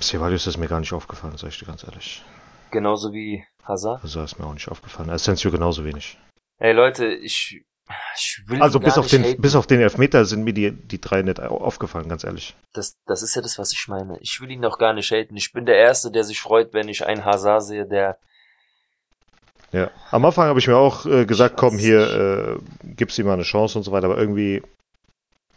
[0.00, 2.22] Ceballos ist mir gar nicht aufgefallen, sag ich dir ganz ehrlich.
[2.70, 4.02] Genauso wie Hazard?
[4.02, 5.10] Also ist mir auch nicht aufgefallen.
[5.10, 6.18] Asensio genauso wenig.
[6.58, 7.62] Ey Leute, ich,
[8.16, 9.42] ich will Also bis auf, nicht den, haten.
[9.42, 12.54] bis auf den Elfmeter sind mir die, die drei nicht au- aufgefallen, ganz ehrlich.
[12.72, 14.16] Das, das ist ja das, was ich meine.
[14.20, 15.36] Ich will ihn doch gar nicht haten.
[15.36, 18.18] Ich bin der Erste, der sich freut, wenn ich einen Hazard sehe, der
[19.72, 22.58] Ja, am Anfang habe ich mir auch äh, gesagt, komm hier, äh,
[22.94, 24.62] gib's ihm mal eine Chance und so weiter, aber irgendwie,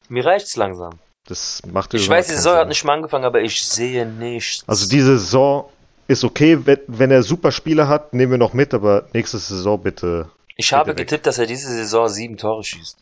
[0.08, 1.00] mir reicht's langsam.
[1.28, 2.70] das macht Ich weiß, die Saison hat Sinn.
[2.70, 4.64] nicht mal angefangen, aber ich sehe nichts.
[4.68, 5.70] Also diese Saison
[6.08, 9.82] ist okay, wenn, wenn er super Spiele hat, nehmen wir noch mit, aber nächste Saison
[9.82, 10.30] bitte.
[10.56, 11.08] ich habe bitte weg.
[11.08, 13.00] getippt, dass er diese Saison sieben Tore schießt.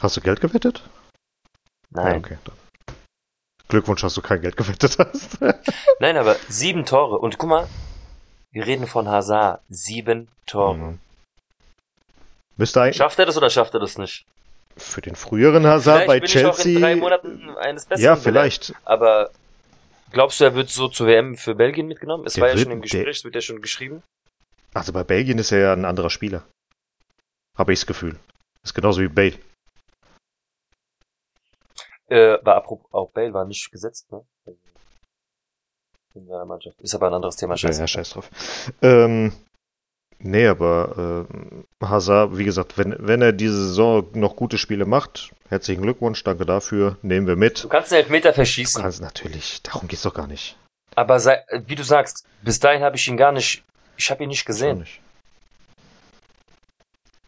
[0.00, 0.82] Hast du Geld gewettet?
[1.90, 2.12] Nein.
[2.12, 2.38] Ja, okay.
[2.44, 2.54] Dann.
[3.68, 5.38] Glückwunsch, dass du kein Geld gewettet hast.
[6.00, 7.18] Nein, aber sieben Tore.
[7.18, 7.68] Und guck mal,
[8.52, 9.62] wir reden von Hazard.
[9.68, 10.76] Sieben Tore.
[10.76, 10.98] Mhm.
[12.56, 14.26] Müsste eigentlich Schafft er das oder schafft er das nicht?
[14.76, 16.80] für den früheren Hazard Vielleicht bei bin ich auch in Chelsea.
[16.80, 18.72] drei Monaten eines Besseren ja, vielleicht.
[18.84, 19.30] Aber
[20.12, 22.24] glaubst du, er wird so zur WM für Belgien mitgenommen?
[22.24, 24.02] Es Der war ja wird- schon im Gespräch, es wird ja schon geschrieben.
[24.72, 26.44] Also bei Belgien ist er ja ein anderer Spieler.
[27.58, 28.18] Habe ich das Gefühl.
[28.62, 29.34] Ist genauso wie Bale.
[32.08, 34.24] Äh, war apropos, auch Bale war nicht gesetzt, ne?
[36.14, 36.80] In der Mannschaft.
[36.80, 37.54] Ist aber ein anderes Thema.
[37.54, 37.80] Ja, Scheiße.
[37.80, 38.30] ja, scheiß drauf.
[38.82, 39.32] Ähm,
[40.18, 41.26] nee, aber
[41.80, 46.22] äh, Hazard, wie gesagt, wenn, wenn er diese Saison noch gute Spiele macht, herzlichen Glückwunsch,
[46.24, 47.62] danke dafür, nehmen wir mit.
[47.64, 48.82] Du kannst einen Elfmeter Du verschießen.
[48.82, 50.56] kannst natürlich, darum geht's doch gar nicht.
[50.96, 53.62] Aber sei, wie du sagst, bis dahin habe ich ihn gar nicht,
[53.96, 54.78] ich habe ihn nicht gesehen.
[54.80, 55.00] nicht.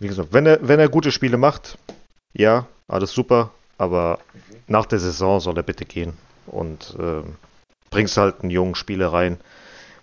[0.00, 1.78] Wie gesagt, wenn er, wenn er gute Spiele macht,
[2.32, 4.18] ja, alles super, aber
[4.66, 6.14] nach der Saison soll er bitte gehen
[6.46, 7.36] und ähm,
[7.92, 9.38] bringst halt einen jungen Spieler rein.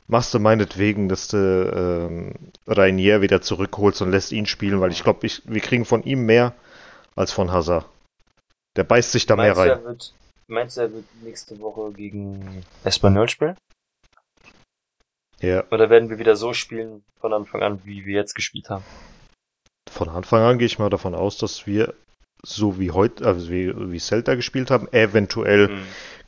[0.08, 5.04] Machst du meinetwegen, dass du ähm, Rainier wieder zurückholst und lässt ihn spielen, weil ich
[5.04, 6.54] glaube, ich, wir kriegen von ihm mehr
[7.16, 7.86] als von Hazard.
[8.76, 9.84] Der beißt sich da mehr Meinst du, rein.
[9.84, 10.14] wird,
[10.48, 13.56] meinst du, er wird nächste Woche gegen Espanyol spielen?
[15.42, 18.84] Ja, Oder werden wir wieder so spielen von Anfang an, wie wir jetzt gespielt haben?
[19.90, 21.94] von Anfang an gehe ich mal davon aus, dass wir
[22.44, 25.82] so wie heute, also wie, wie Celta gespielt haben, eventuell Mhm.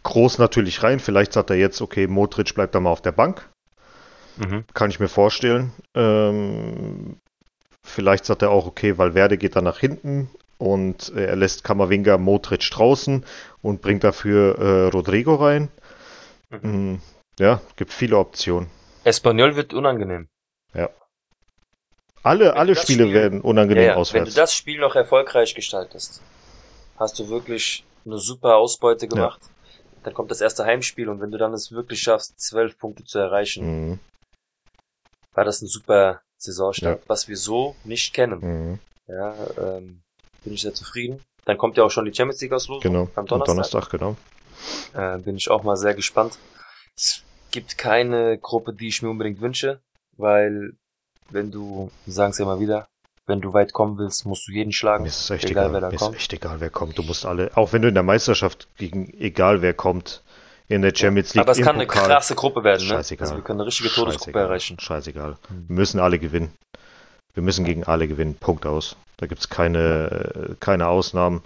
[0.04, 1.00] Groß natürlich rein.
[1.00, 3.48] Vielleicht sagt er jetzt, okay, Modric bleibt da mal auf der Bank.
[4.38, 4.64] Mhm.
[4.74, 5.74] Kann ich mir vorstellen.
[5.94, 7.18] Ähm,
[7.84, 12.70] vielleicht sagt er auch, okay, Valverde geht dann nach hinten und er lässt Kamavinga Modric
[12.72, 13.24] draußen
[13.62, 15.70] und bringt dafür äh, Rodrigo rein.
[16.50, 16.94] Mhm.
[16.94, 17.02] Mm,
[17.40, 18.70] Ja, gibt viele Optionen.
[19.04, 20.28] Espanyol wird unangenehm.
[22.24, 23.90] Alle, alle Spiele Spiel- werden unangenehm Ja, ja.
[23.90, 24.34] Wenn du auswärts.
[24.36, 26.22] das Spiel noch erfolgreich gestaltest,
[26.98, 29.42] hast du wirklich eine super Ausbeute gemacht.
[30.04, 33.20] Dann kommt das erste Heimspiel und wenn du dann es wirklich schaffst, zwölf Punkte zu
[33.20, 34.00] erreichen, Mhm,
[35.34, 38.40] war das ein super Saisonstart, was wir so nicht kennen.
[38.42, 40.02] mhm, Ja, ähm,
[40.44, 41.24] bin ich sehr zufrieden.
[41.46, 43.02] Dann kommt ja auch schon die Champions League Auslosung genau.
[43.04, 43.90] am Am Donnerstag.
[43.90, 44.16] Donnerstag, genau.
[44.94, 46.38] Äh, bin ich auch mal sehr gespannt.
[46.96, 49.82] Es gibt keine Gruppe, die ich mir unbedingt wünsche,
[50.18, 50.74] weil
[51.32, 52.88] wenn du, wir sagen es ja immer wieder,
[53.28, 55.04] wenn du weit kommen willst, musst du jeden schlagen.
[55.04, 55.74] Mir ist es echt egal, egal.
[55.74, 56.16] wer da Mir ist kommt.
[56.16, 56.98] echt egal, wer kommt.
[56.98, 60.22] Du musst alle, auch wenn du in der Meisterschaft gegen egal wer kommt,
[60.68, 62.94] in der Champions League, Aber es kann eine Pokal, krasse Gruppe werden, ne?
[62.96, 63.28] Scheißegal.
[63.28, 64.44] Also wir können eine richtige Todesgruppe Scheißegal.
[64.46, 64.80] erreichen.
[64.80, 65.38] Scheißegal.
[65.48, 65.66] Hm.
[65.68, 66.54] Wir müssen alle gewinnen.
[67.34, 68.36] Wir müssen gegen alle gewinnen.
[68.36, 68.96] Punkt aus.
[69.18, 71.44] Da gibt's keine, äh, keine Ausnahmen.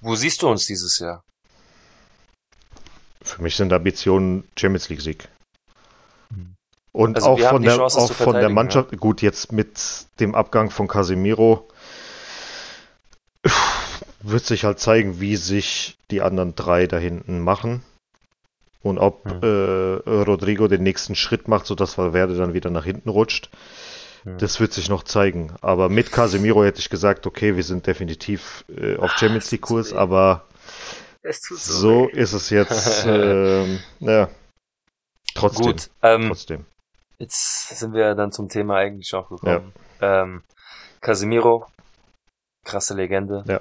[0.00, 1.22] Wo siehst du uns dieses Jahr?
[3.22, 5.24] Für mich sind Ambitionen Champions League Sieg.
[5.24, 5.28] Hm.
[6.92, 9.78] Und Also auch von der, Chance, auch von der Mannschaft, gut, jetzt mit
[10.18, 11.68] dem Abgang von Casemiro
[14.22, 17.82] wird sich halt zeigen, wie sich die anderen drei da hinten machen.
[18.82, 19.40] Und ob Hm.
[19.42, 23.50] äh, Rodrigo den nächsten Schritt macht, sodass Valverde dann wieder nach hinten rutscht.
[24.24, 25.52] Das wird sich noch zeigen.
[25.62, 29.50] Aber mit Casemiro hätte ich gesagt, okay, wir sind definitiv äh, auf Ah, Champions es
[29.52, 29.96] League tut so Kurs, weh.
[29.96, 30.44] aber
[31.56, 33.04] so ist es jetzt.
[33.06, 34.28] ähm, ja.
[35.34, 35.66] Trotzdem.
[35.66, 36.66] Gut, ähm, Trotzdem.
[37.20, 39.72] Jetzt sind wir dann zum Thema eigentlich auch gekommen.
[40.00, 40.42] Ähm,
[41.00, 41.66] Casemiro,
[42.64, 43.60] krasse Legende.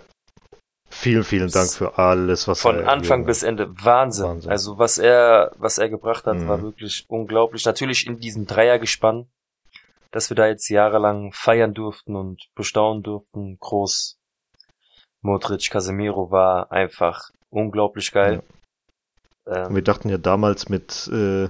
[0.91, 3.69] Vielen, vielen Dank für alles, was Von er Anfang hier- bis Ende.
[3.83, 4.25] Wahnsinn.
[4.25, 4.51] Wahnsinn.
[4.51, 6.47] Also was er, was er gebracht hat, Mhm.
[6.47, 7.63] war wirklich unglaublich.
[7.65, 9.29] Natürlich in diesem Dreiergespann,
[10.11, 13.57] dass wir da jetzt jahrelang feiern durften und bestaunen durften.
[13.59, 14.17] Groß.
[15.21, 18.39] Modric, Casemiro war einfach unglaublich geil.
[19.45, 21.49] Und Ähm, wir dachten ja damals mit äh,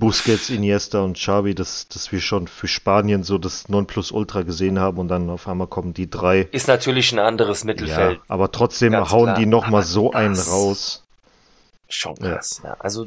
[0.00, 4.98] Busquets, Iniesta und Xavi, dass, dass wir schon für Spanien so das Nonplusultra gesehen haben
[4.98, 6.40] und dann auf einmal kommen die drei.
[6.50, 8.20] ist natürlich ein anderes Ja, Mittelfeld.
[8.26, 9.36] aber trotzdem Ganz hauen klar.
[9.36, 11.04] die nochmal so einen raus.
[11.88, 12.34] Schon Ja.
[12.34, 12.60] krass.
[12.64, 12.74] Ja.
[12.80, 13.06] Also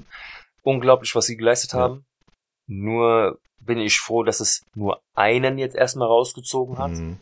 [0.61, 1.79] unglaublich, was sie geleistet Ja.
[1.79, 2.05] haben.
[2.67, 6.91] Nur bin ich froh, dass es nur einen jetzt erstmal rausgezogen hat.
[6.91, 7.19] Mhm.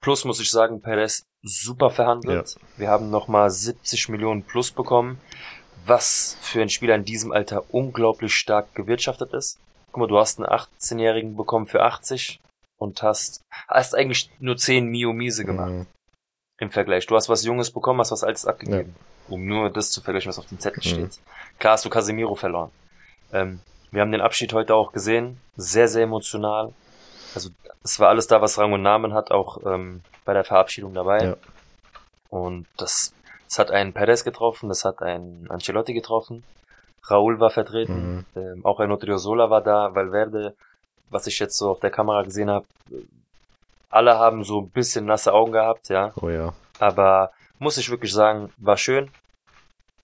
[0.00, 2.56] Plus muss ich sagen, Perez super verhandelt.
[2.76, 5.20] Wir haben nochmal 70 Millionen plus bekommen,
[5.84, 9.58] was für einen Spieler in diesem Alter unglaublich stark gewirtschaftet ist.
[9.90, 12.40] Guck mal, du hast einen 18-Jährigen bekommen für 80
[12.78, 15.86] und hast, hast eigentlich nur 10 Mio Miese gemacht Mhm.
[16.60, 17.06] im Vergleich.
[17.06, 18.94] Du hast was Junges bekommen, hast was Altes abgegeben.
[19.28, 20.88] Um nur das zu vergleichen, was auf dem Zettel Mhm.
[21.08, 21.20] steht.
[21.58, 22.70] Klar hast du Casemiro verloren.
[23.32, 23.60] Ähm,
[23.90, 25.40] wir haben den Abschied heute auch gesehen.
[25.56, 26.72] Sehr, sehr emotional.
[27.34, 27.50] Also
[27.84, 31.24] es war alles da, was Rang und Namen hat, auch ähm, bei der Verabschiedung dabei.
[31.24, 31.36] Ja.
[32.30, 33.12] Und das,
[33.52, 36.42] das hat einen Perez getroffen, das hat einen Ancelotti getroffen.
[37.06, 38.40] Raúl war vertreten, Mhm.
[38.40, 40.56] ähm, auch ein Odriozola war da, Valverde,
[41.10, 42.64] was ich jetzt so auf der Kamera gesehen habe,
[43.90, 46.12] alle haben so ein bisschen nasse Augen gehabt, ja.
[46.22, 46.54] Oh ja.
[46.78, 49.10] Aber muss ich wirklich sagen, war schön,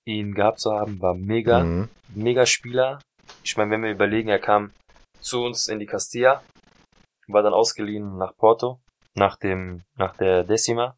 [0.04, 1.88] ihn gehabt zu haben, war mega, Mhm.
[2.14, 2.98] mega Spieler.
[3.42, 4.72] Ich meine, wenn wir überlegen, er kam
[5.20, 6.42] zu uns in die Castilla,
[7.28, 8.78] war dann ausgeliehen nach Porto,
[9.14, 10.96] nach dem, nach der Decima.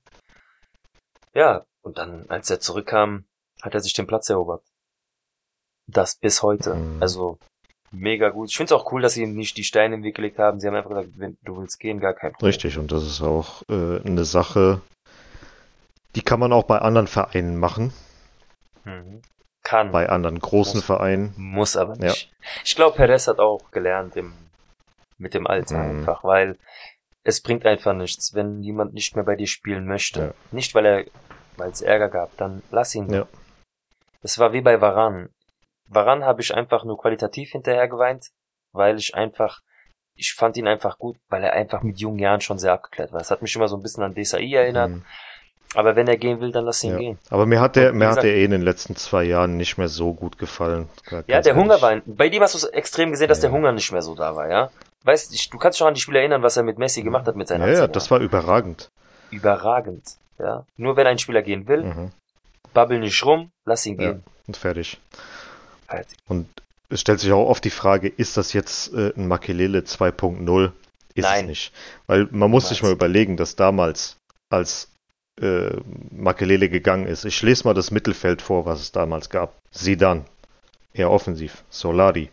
[1.32, 3.24] Ja, und dann, als er zurückkam,
[3.62, 4.62] hat er sich den Platz erobert.
[5.86, 6.74] Das bis heute.
[6.74, 7.02] Mhm.
[7.02, 7.38] Also,
[7.90, 8.48] mega gut.
[8.50, 10.60] Ich finde es auch cool, dass sie ihm nicht die Steine im Weg gelegt haben.
[10.60, 12.46] Sie haben einfach gesagt, wenn du willst gehen, gar kein Problem.
[12.48, 14.80] Richtig, und das ist auch äh, eine Sache,
[16.14, 17.92] die kann man auch bei anderen Vereinen machen,
[18.84, 19.20] Mhm.
[19.62, 19.92] Kann.
[19.92, 20.84] bei anderen großen Muss.
[20.86, 21.34] Vereinen.
[21.36, 22.32] Muss aber nicht.
[22.64, 24.32] Ich glaube, Perez hat auch gelernt im,
[25.18, 25.98] mit dem Alter Mhm.
[26.00, 26.56] einfach, weil
[27.24, 30.20] es bringt einfach nichts, wenn jemand nicht mehr bei dir spielen möchte.
[30.20, 30.34] Ja.
[30.50, 31.04] Nicht, weil er,
[31.60, 33.08] weil es Ärger gab, dann lass ihn.
[33.12, 33.26] Ja.
[34.22, 35.28] Es war wie bei Varan.
[35.88, 38.26] Varan habe ich einfach nur qualitativ hinterher geweint,
[38.72, 39.60] weil ich einfach,
[40.14, 43.20] ich fand ihn einfach gut, weil er einfach mit jungen Jahren schon sehr abgeklärt war.
[43.20, 45.04] Es hat mich immer so ein bisschen an Desai erinnert, Mhm.
[45.74, 46.98] aber wenn er gehen will, dann lass ihn Ja.
[46.98, 47.18] gehen.
[47.30, 49.78] Aber mir hat der, mir hat gesagt- der eh in den letzten zwei Jahren nicht
[49.78, 50.88] mehr so gut gefallen.
[51.26, 53.48] Ja, der Hunger war, bei dem hast du extrem gesehen, dass Ja.
[53.48, 54.70] der Hunger nicht mehr so da war, ja?
[55.02, 57.26] Weißt du, du kannst dich auch an die Spiele erinnern, was er mit Messi gemacht
[57.26, 58.90] hat mit seiner Ja, ja, das war überragend.
[59.30, 60.04] überragend,
[60.42, 60.64] ja?
[60.76, 62.10] Nur wenn ein Spieler gehen will, Mhm.
[62.72, 64.12] babbel nicht rum, lass ihn Ja.
[64.12, 64.22] gehen.
[64.46, 64.98] Und fertig.
[65.86, 66.18] Fertig.
[66.28, 66.48] Und
[66.88, 70.72] es stellt sich auch oft die Frage, ist das jetzt äh, ein Makelele 2.0?
[71.14, 71.46] Ist es Nein.
[71.46, 71.72] nicht.
[72.06, 74.16] Weil man muss sich mal überlegen, dass damals,
[74.50, 74.88] als
[75.40, 75.70] äh,
[76.10, 79.54] Makelele gegangen ist, ich lese mal das Mittelfeld vor, was es damals gab.
[79.70, 80.24] Sidan,
[80.92, 81.64] eher offensiv.
[81.70, 82.30] Solari,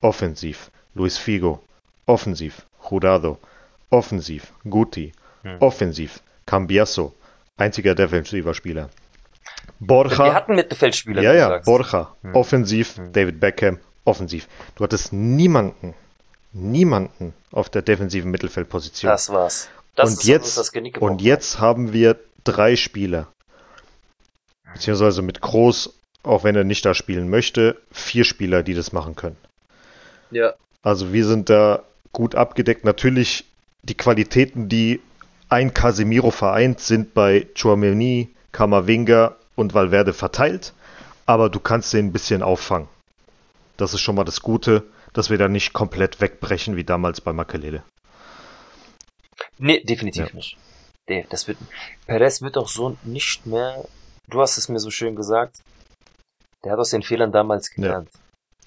[0.00, 0.70] offensiv.
[0.94, 1.62] Luis Figo,
[2.06, 2.66] offensiv.
[2.90, 3.38] Jurado,
[3.90, 4.52] offensiv.
[4.68, 5.12] Guti,
[5.44, 5.56] Mhm.
[5.60, 6.20] offensiv.
[6.46, 7.14] Cambiasso,
[7.56, 8.88] einziger defensiver Spieler.
[9.78, 11.58] Wir Borja, hatten Mittelfeldspieler, ja, ja.
[11.58, 12.34] Borja, Hm.
[12.34, 13.12] offensiv, Hm.
[13.12, 14.48] David Beckham, offensiv.
[14.76, 15.94] Du hattest niemanden,
[16.52, 19.10] niemanden auf der defensiven Mittelfeldposition.
[19.10, 19.68] Das war's.
[19.94, 21.12] Das und jetzt, das Genick gebrochen.
[21.14, 23.26] und jetzt haben wir drei Spieler.
[24.72, 25.92] Beziehungsweise mit Groß,
[26.22, 29.36] auch wenn er nicht da spielen möchte, vier Spieler, die das machen können.
[30.30, 30.54] Ja.
[30.82, 31.82] Also wir sind da
[32.12, 32.84] gut abgedeckt.
[32.84, 33.44] Natürlich
[33.82, 35.00] die Qualitäten, die
[35.52, 40.72] ein Casemiro vereint, sind bei Chouameni, Kamavinga und Valverde verteilt.
[41.26, 42.88] Aber du kannst den ein bisschen auffangen.
[43.76, 47.32] Das ist schon mal das Gute, dass wir da nicht komplett wegbrechen wie damals bei
[47.32, 47.84] Makelele.
[49.58, 50.34] Nee, definitiv Ja.
[50.34, 50.56] nicht.
[51.08, 51.58] Nee, das wird,
[52.06, 53.84] Perez wird auch so nicht mehr,
[54.28, 55.56] du hast es mir so schön gesagt,
[56.64, 58.08] der hat aus den Fehlern damals gelernt.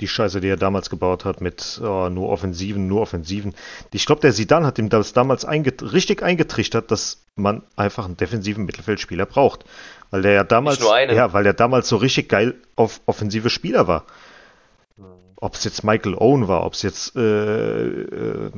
[0.01, 3.55] Die Scheiße, die er damals gebaut hat mit oh, nur Offensiven, nur Offensiven.
[3.93, 8.17] Ich glaube, der Sidan hat ihm das damals einget richtig eingetrichtert, dass man einfach einen
[8.17, 9.63] defensiven Mittelfeldspieler braucht.
[10.11, 14.03] Weil der ja damals, ja, weil der damals so richtig geil auf offensive Spieler war.
[15.37, 18.51] Ob es jetzt Michael Owen war, ob es jetzt äh, äh,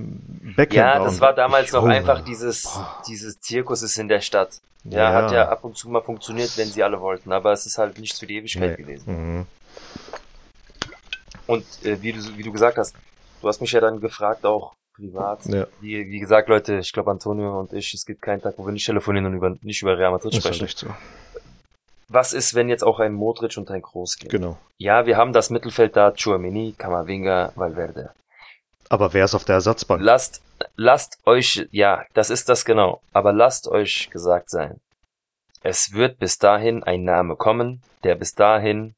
[0.55, 1.05] Beckham Ja, war.
[1.05, 1.95] das und- war damals noch Junge.
[1.95, 3.03] einfach dieses, Boah.
[3.07, 4.59] dieses Zirkus ist in der Stadt.
[4.83, 5.13] Ja, Ja.
[5.13, 7.99] hat ja ab und zu mal funktioniert, wenn sie alle wollten, aber es ist halt
[7.99, 8.83] nichts für die Ewigkeit Nee.
[8.83, 9.37] gewesen.
[9.37, 9.45] Mhm.
[11.47, 12.95] Und äh, wie, du, wie du gesagt hast,
[13.41, 15.45] du hast mich ja dann gefragt, auch privat.
[15.45, 18.65] Ja, Wie, wie gesagt, Leute, ich glaube Antonio und ich, es gibt keinen Tag, wo
[18.65, 20.65] wir nicht telefonieren und über, nicht über Real Madrid ist sprechen.
[20.65, 20.87] echt so.
[22.09, 24.29] Was ist, wenn jetzt auch ein Modric und ein Kroos gehen?
[24.29, 24.57] Genau.
[24.77, 28.11] Ja, wir haben das Mittelfeld da, Chouameni, Kamavinga, Valverde.
[28.89, 30.01] Aber wer ist auf der Ersatzbank?
[30.01, 30.41] Lasst,
[30.77, 34.79] lasst euch, ja, das ist das genau, aber lasst euch gesagt sein.
[35.61, 38.95] Es wird bis dahin ein Name kommen, der bis dahin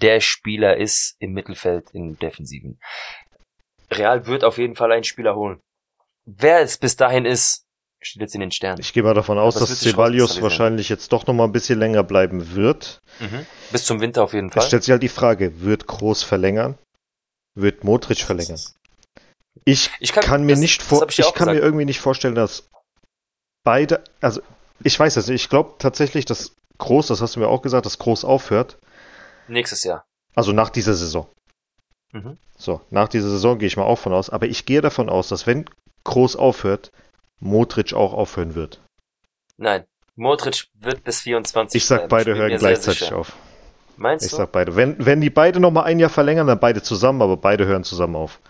[0.00, 2.78] der Spieler ist im Mittelfeld, im Defensiven.
[3.90, 5.60] Real wird auf jeden Fall einen Spieler holen.
[6.26, 7.64] Wer es bis dahin ist,
[8.02, 8.80] steht jetzt in den Sternen.
[8.80, 11.78] Ich gehe mal davon aus, Das dass Ceballos wahrscheinlich jetzt doch noch mal ein bisschen
[11.78, 12.98] länger bleiben wird.
[13.20, 13.46] Mhm.
[13.72, 14.62] Bis zum Winter auf jeden Es Fall.
[14.66, 16.76] stellt sich halt die Frage, wird Groß verlängern?
[17.54, 18.60] Wird Modric verlängern?
[19.64, 21.64] Ich Ich kann, mir das- nicht vor, ich auch kann mir gesagt.
[21.66, 22.68] irgendwie nicht vorstellen, dass
[23.64, 24.40] beide, also
[24.84, 27.86] ich weiß es nicht, ich glaube tatsächlich, dass Groß, das hast du mir auch gesagt,
[27.86, 28.76] dass Groß aufhört,
[29.48, 30.04] Nächstes Jahr.
[30.34, 31.26] also nach dieser Saison.
[32.12, 32.38] Mhm.
[32.58, 35.28] So, nach dieser Saison gehe ich mal auch von aus, aber ich gehe davon aus,
[35.28, 35.66] dass wenn
[36.04, 36.90] Groß aufhört,
[37.40, 38.80] Modric auch aufhören wird.
[39.56, 39.84] Nein.
[40.14, 43.32] Modric wird bis 24 Ich sag, beide hören gleichzeitig auf.
[43.98, 44.36] Meinst Ich du?
[44.38, 44.76] sag beide.
[44.76, 47.84] Wenn, wenn die beide noch mal ein Jahr verlängern, dann beide zusammen, aber beide hören
[47.84, 48.40] zusammen auf.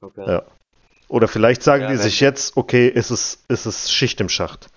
[0.00, 0.24] Okay.
[0.26, 0.42] Ja.
[1.08, 4.68] Oder vielleicht sagen Ja, die sich jetzt, okay, ist es, ist es Schicht im Schacht.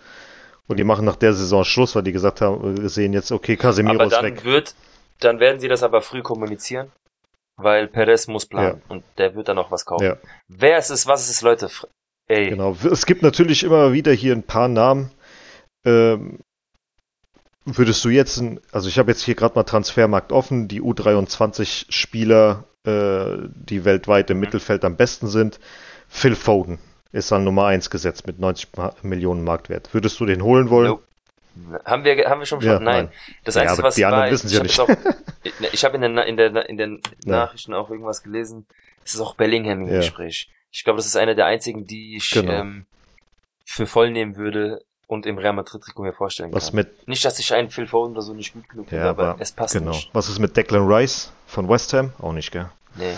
[0.67, 3.55] Und die machen nach der Saison Schluss, weil die gesagt haben, wir sehen jetzt, okay,
[3.57, 4.43] Casemiro aber ist dann weg.
[4.43, 4.75] wird,
[5.19, 6.91] dann werden sie das aber früh kommunizieren,
[7.57, 10.03] weil Perez muss planen und der wird dann auch was kaufen.
[10.05, 10.17] Ja.
[10.47, 11.87] Wer es ist, was es ist, Leute, fr-
[12.27, 12.75] ey, Genau.
[12.91, 15.11] Es gibt natürlich immer wieder hier ein paar Namen.
[15.85, 16.39] Ähm,
[17.65, 22.63] würdest du jetzt, ein, also ich habe jetzt hier gerade mal Transfermarkt offen, die U23-Spieler,
[22.85, 24.41] äh, die weltweit im Mhm.
[24.41, 25.59] Mittelfeld am besten sind.
[26.07, 26.77] Phil Foden
[27.11, 29.93] ist an Nummer 1 gesetzt mit 90 Ma- Millionen Marktwert.
[29.93, 30.89] Würdest du den holen wollen?
[30.89, 31.03] Nope.
[31.85, 33.05] Haben wir, haben wir schon Ja, nein.
[33.05, 33.09] nein.
[33.43, 35.95] Das Ja, Einzige, was die anderen war, wissen's ja ich hab jetzt Auch, ich habe
[35.95, 38.65] in, den Na- in, der, in den Nachrichten auch irgendwas gelesen,
[39.03, 39.97] es ist auch Bellingham im Ja.
[39.97, 40.49] Gespräch.
[40.71, 42.51] Ich glaube, das ist einer der einzigen, die ich Genau.
[42.51, 42.85] ähm,
[43.65, 46.75] für voll nehmen würde und im Real Madrid-Trikot mir vorstellen Was kann.
[46.77, 49.29] mit, Nicht, dass ich einen Phil Foden oder so nicht gut genug finde, ja, aber,
[49.29, 49.91] aber, es passt genau.
[49.91, 50.09] nicht.
[50.13, 52.13] Was ist mit Declan Rice von West Ham?
[52.19, 52.69] Auch nicht, gell?
[52.95, 53.15] Nee.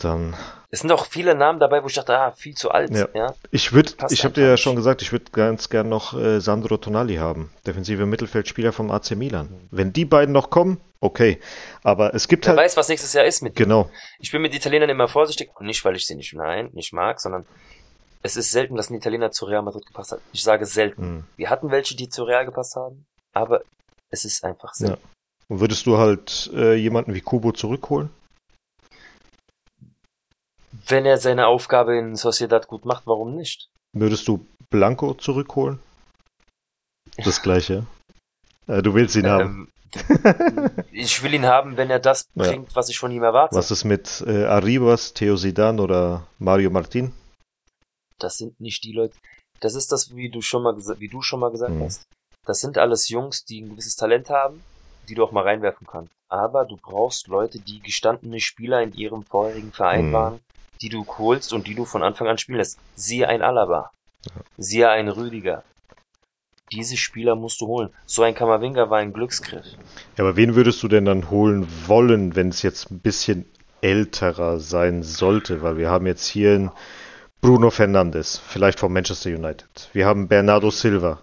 [0.00, 0.34] Dann,
[0.70, 2.90] Es sind auch viele Namen dabei, wo ich dachte, ah, viel zu alt.
[2.90, 3.08] Ja.
[3.14, 3.34] Ja.
[3.50, 6.76] ich würde, ich habe dir ja schon gesagt, ich würde ganz gern noch äh, Sandro
[6.76, 7.50] Tonali haben.
[7.66, 9.48] Defensive Mittelfeldspieler vom AC Milan.
[9.70, 11.38] Wenn die beiden noch kommen, okay.
[11.82, 13.68] Aber es gibt Wer halt, weiß, was nächstes Jahr ist mit denen.
[13.68, 15.50] genau, Ich bin mit Italienern immer vorsichtig.
[15.54, 17.46] Und nicht, weil ich sie nicht, nein, nicht mag, sondern
[18.22, 20.20] es ist selten, dass ein Italiener zu Real Madrid gepasst hat.
[20.32, 21.02] Ich sage selten.
[21.02, 21.24] hm.
[21.36, 23.62] Wir hatten welche, die zu Real gepasst haben, aber
[24.10, 25.02] es ist einfach selten.
[25.48, 28.10] Und würdest du halt äh, jemanden wie Kubo zurückholen?
[30.86, 33.68] Wenn er seine Aufgabe in Sociedad gut macht, warum nicht?
[33.92, 35.80] Würdest du Blanco zurückholen?
[37.24, 37.86] Das gleiche.
[38.66, 39.68] Äh, du willst ihn haben.
[39.92, 42.44] Ähm, ich will ihn haben, wenn er das Ja.
[42.48, 43.56] bringt, was ich von ihm erwarte.
[43.56, 47.12] Was ist mit äh, Arribas, Theo Zidane oder Mario Martin?
[48.18, 49.16] Das sind nicht die Leute.
[49.60, 51.82] Das ist das, wie du schon mal gesagt, wie du schon mal gesagt Mhm.
[51.84, 52.04] hast.
[52.46, 54.62] Das sind alles Jungs, die ein gewisses Talent haben,
[55.08, 56.12] die du auch mal reinwerfen kannst.
[56.30, 60.12] Aber du brauchst Leute, die gestandene Spieler in ihrem vorherigen Verein Mhm.
[60.12, 60.40] waren,
[60.82, 62.78] die du holst und die du von Anfang an spielen lässt.
[62.94, 63.90] Siehe ein Alaba.
[64.56, 65.64] Siehe ein Rüdiger.
[66.72, 67.90] Diese Spieler musst du holen.
[68.06, 69.66] So ein Kamavinga war ein Glücksgriff.
[70.16, 73.44] Ja, aber wen würdest du denn dann holen wollen, wenn es jetzt ein bisschen
[73.80, 75.62] älterer sein sollte?
[75.62, 76.70] Weil wir haben jetzt hier einen
[77.40, 79.88] Bruno Fernandes, vielleicht von Manchester United.
[79.92, 81.22] Wir haben Bernardo Silva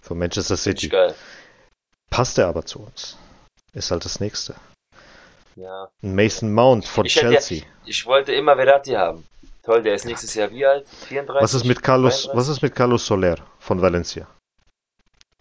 [0.00, 0.90] von Manchester City.
[2.10, 3.16] Passt er aber zu uns?
[3.74, 4.54] Ist halt das nächste.
[5.58, 5.88] Ja.
[6.02, 7.64] Mason Mount von Ich hätte ja- Chelsea.
[7.84, 9.26] Ich wollte immer Verratti haben.
[9.64, 10.88] Toll, der ist nächstes Jahr wie alt?
[10.88, 11.42] 34?
[11.42, 12.36] Was ist mit Carlos, 33?
[12.38, 14.28] was ist mit Carlos Soler von Valencia?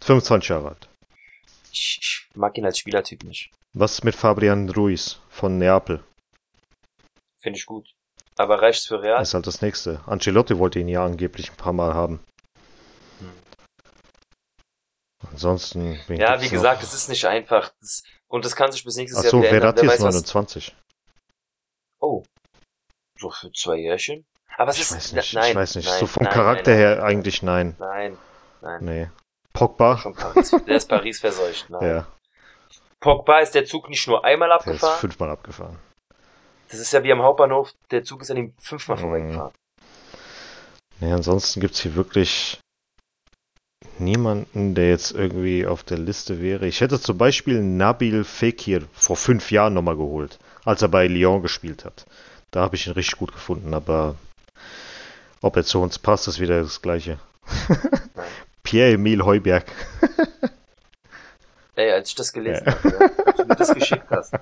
[0.01, 0.89] 25 Jahre alt.
[1.71, 3.51] Ich, ich mag ihn als Spielertyp nicht.
[3.73, 6.03] Was ist mit Fabian Ruiz von Neapel?
[7.39, 7.87] Finde ich gut.
[8.37, 9.21] Aber reicht's für Real?
[9.21, 10.01] Ist halt das nächste.
[10.07, 12.19] Ancelotti wollte ihn ja angeblich ein paar Mal haben.
[13.19, 13.31] Hm.
[15.31, 15.99] Ansonsten.
[16.09, 16.51] ja, wie noch?
[16.51, 17.71] gesagt, es ist nicht einfach.
[17.79, 19.75] Das, und das kann sich bis nächstes Achso, Jahr wieder ändern.
[19.75, 20.75] Verratti Wer ist weiß, was, 29.
[21.99, 22.23] Oh.
[23.19, 24.25] So für zwei Jährchen?
[24.57, 24.95] Aber es Ich ist.
[24.95, 25.87] weiß nicht, nein, ich weiß nicht.
[25.87, 27.75] Nein, so vom nein, Charakter nein, her eigentlich nein.
[27.79, 28.17] Nein,
[28.61, 28.85] nein.
[28.85, 29.09] Nee.
[29.53, 29.95] Pogba?
[30.15, 30.51] Paris.
[30.67, 31.69] Der ist Paris verseucht.
[31.69, 31.81] Nein.
[31.87, 32.07] Ja,
[32.99, 34.99] Pogba ist der Zug nicht nur einmal der ist abgefahren.
[34.99, 35.79] fünfmal abgefahren.
[36.69, 37.73] Das ist ja wie am Hauptbahnhof.
[37.91, 39.01] Der Zug ist an ihm fünfmal Mhm.
[39.01, 39.53] vorbeigefahren.
[40.99, 42.59] Nee, ansonsten gibt's hier wirklich
[43.99, 46.67] niemanden, der jetzt irgendwie auf der Liste wäre.
[46.67, 51.41] Ich hätte zum Beispiel Nabil Fekir vor fünf Jahren nochmal geholt, als er bei Lyon
[51.41, 52.05] gespielt hat.
[52.51, 54.15] Da habe ich ihn richtig gut gefunden, aber
[55.41, 57.19] ob er zu uns passt, ist wieder das Gleiche.
[58.63, 59.65] Pierre-Emile Heuberg.
[61.75, 62.73] Ey, als ich das gelesen Ja.
[62.75, 64.39] habe, ja, als du mir das geschickt hast, da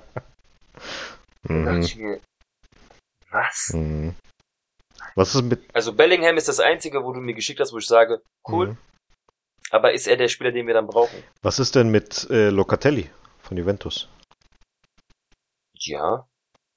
[1.48, 1.80] dachte Mhm.
[1.82, 2.20] ich mir,
[3.30, 3.70] was?
[3.74, 4.14] Mhm.
[5.14, 5.60] Was ist mit.
[5.74, 8.76] Also Bellingham ist das einzige, wo du mir geschickt hast, wo ich sage, cool, Mhm.
[9.70, 11.22] Aber ist er der Spieler, den wir dann brauchen?
[11.42, 13.10] Was ist denn mit äh, Locatelli
[13.40, 14.08] von Juventus?
[15.78, 16.26] Ja,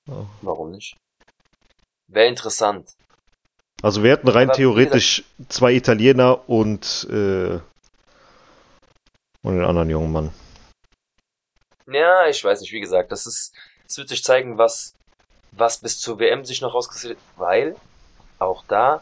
[0.07, 0.25] Oh.
[0.41, 0.97] warum nicht?
[2.07, 2.89] Wäre interessant.
[3.83, 7.59] Also wir hätten rein Aber theoretisch zwei Italiener und, äh,
[9.43, 10.33] und den anderen jungen Mann.
[11.85, 13.53] Ja, ich weiß nicht, wie gesagt, das ist,
[13.87, 14.95] es wird sich zeigen, was,
[15.51, 17.75] was bis zur WM sich noch rauskristallisiert, weil
[18.39, 19.01] auch da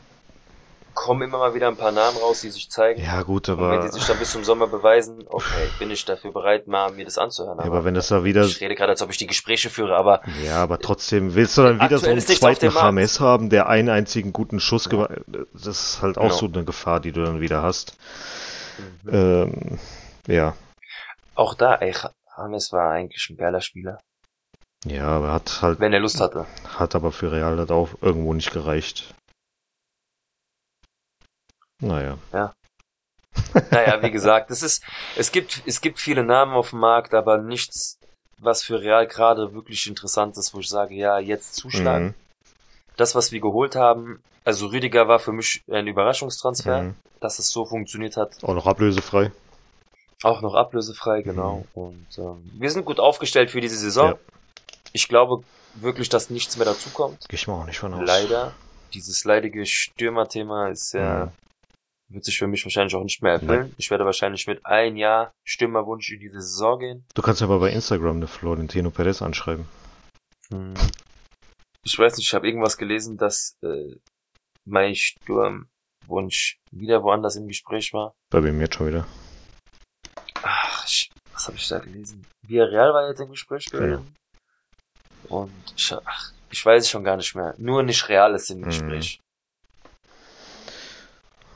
[0.97, 2.99] kommen immer mal wieder ein paar Namen raus, die sich zeigen.
[3.01, 6.03] Ja gut, Und wenn aber, die sich dann bis zum Sommer beweisen, okay, bin ich
[6.05, 7.59] dafür bereit, mal mir das anzuhören.
[7.59, 9.95] ja, aber wenn das da wieder, ich rede gerade, als ob ich die Gespräche führe,
[9.95, 12.71] aber ja, aber trotzdem willst du dann wieder so einen zweiten.
[12.73, 15.11] James haben, der einen einzigen guten Schuss gemacht,
[15.53, 16.35] das ist halt auch Genau.
[16.35, 17.95] so eine Gefahr, die du dann wieder hast.
[19.03, 19.13] Mhm.
[19.13, 19.79] Ähm,
[20.27, 20.55] ja,
[21.35, 21.93] auch da, ey,
[22.37, 23.99] James war eigentlich ein geiler Spieler,
[24.85, 26.47] ja, aber hat halt, wenn er Lust hatte.
[26.77, 29.13] hat aber für Real halt auch irgendwo nicht gereicht.
[31.80, 32.17] Naja,
[33.71, 34.84] Naja, wie gesagt, es ist,
[35.15, 37.99] es gibt, es gibt viele Namen auf dem Markt, aber nichts,
[38.39, 42.07] was für Real gerade wirklich interessant ist, wo ich sage, ja, jetzt zuschlagen.
[42.07, 42.13] Mhm.
[42.95, 46.95] Das, was wir geholt haben, also Rüdiger war für mich ein Überraschungstransfer, Mhm.
[47.19, 48.43] dass es so funktioniert hat.
[48.43, 49.32] Auch noch ablösefrei.
[50.23, 51.65] Auch noch ablösefrei, genau.
[51.75, 54.11] Und ähm, wir sind gut aufgestellt für diese Saison.
[54.11, 54.17] Ja.
[54.93, 55.43] Ich glaube
[55.75, 57.23] wirklich, dass nichts mehr dazukommt.
[57.30, 58.01] Ich mal auch nicht von aus.
[58.03, 58.53] Leider.
[58.95, 61.32] Dieses leidige Stürmerthema ist ja,
[62.10, 63.74] wird sich für mich wahrscheinlich auch nicht mehr erfüllen.
[63.78, 67.05] Ich werde wahrscheinlich mit ein Jahr Stürmerwunsch in diese Saison gehen.
[67.14, 69.66] Du kannst aber bei Instagram eine Florentino Perez anschreiben.
[71.84, 73.95] Ich weiß nicht, ich habe irgendwas gelesen, dass äh,
[74.66, 78.14] mein Sturmwunsch wieder woanders im Gespräch war.
[78.30, 79.05] Bei wem jetzt schon wieder?
[80.43, 82.26] Ach, ich, was habe ich da gelesen?
[82.45, 84.14] Villarreal war jetzt im Gespräch gewesen.
[85.28, 87.53] Und ich, ach, ich weiß es schon gar nicht mehr.
[87.58, 88.66] Nur nicht Real ist im Mhm.
[88.66, 89.20] Gespräch.